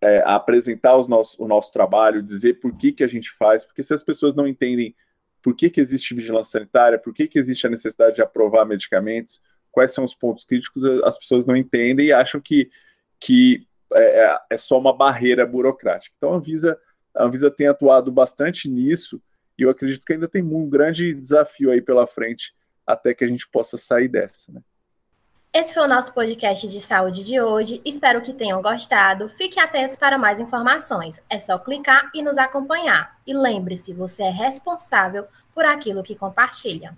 é, 0.01 0.21
apresentar 0.25 0.97
os 0.97 1.07
nosso, 1.07 1.41
o 1.41 1.47
nosso 1.47 1.71
trabalho, 1.71 2.21
dizer 2.21 2.59
por 2.59 2.75
que, 2.75 2.91
que 2.91 3.03
a 3.03 3.07
gente 3.07 3.31
faz, 3.31 3.65
porque 3.65 3.83
se 3.83 3.93
as 3.93 4.03
pessoas 4.03 4.35
não 4.35 4.47
entendem 4.47 4.95
por 5.41 5.55
que, 5.55 5.69
que 5.69 5.79
existe 5.79 6.13
vigilância 6.13 6.53
sanitária, 6.53 6.97
por 6.97 7.13
que, 7.13 7.27
que 7.27 7.37
existe 7.37 7.67
a 7.67 7.69
necessidade 7.69 8.15
de 8.15 8.21
aprovar 8.21 8.65
medicamentos, 8.65 9.39
quais 9.71 9.93
são 9.93 10.03
os 10.03 10.15
pontos 10.15 10.43
críticos, 10.43 10.83
as 11.03 11.17
pessoas 11.17 11.45
não 11.45 11.55
entendem 11.55 12.07
e 12.07 12.13
acham 12.13 12.41
que, 12.41 12.69
que 13.19 13.67
é, 13.93 14.25
é, 14.25 14.39
é 14.51 14.57
só 14.57 14.79
uma 14.79 14.95
barreira 14.95 15.45
burocrática. 15.45 16.15
Então, 16.17 16.33
a 16.33 16.37
Anvisa, 16.37 16.79
a 17.13 17.25
Anvisa 17.25 17.51
tem 17.51 17.67
atuado 17.67 18.11
bastante 18.11 18.67
nisso 18.67 19.21
e 19.57 19.63
eu 19.63 19.69
acredito 19.69 20.05
que 20.05 20.13
ainda 20.13 20.27
tem 20.27 20.41
um 20.43 20.69
grande 20.69 21.13
desafio 21.13 21.71
aí 21.71 21.81
pela 21.81 22.07
frente 22.07 22.53
até 22.85 23.13
que 23.13 23.23
a 23.23 23.27
gente 23.27 23.47
possa 23.49 23.77
sair 23.77 24.07
dessa. 24.07 24.51
Né? 24.51 24.61
Esse 25.57 25.73
foi 25.73 25.83
o 25.83 25.87
nosso 25.87 26.13
podcast 26.13 26.67
de 26.67 26.81
saúde 26.81 27.23
de 27.23 27.39
hoje. 27.39 27.81
Espero 27.85 28.21
que 28.21 28.33
tenham 28.33 28.61
gostado. 28.61 29.29
Fiquem 29.29 29.63
atentos 29.63 29.95
para 29.95 30.17
mais 30.17 30.37
informações. 30.37 31.23
É 31.29 31.39
só 31.39 31.57
clicar 31.57 32.11
e 32.13 32.21
nos 32.21 32.37
acompanhar. 32.37 33.15
E 33.25 33.33
lembre-se, 33.33 33.93
você 33.93 34.23
é 34.23 34.29
responsável 34.29 35.25
por 35.53 35.63
aquilo 35.63 36.03
que 36.03 36.13
compartilha. 36.13 36.93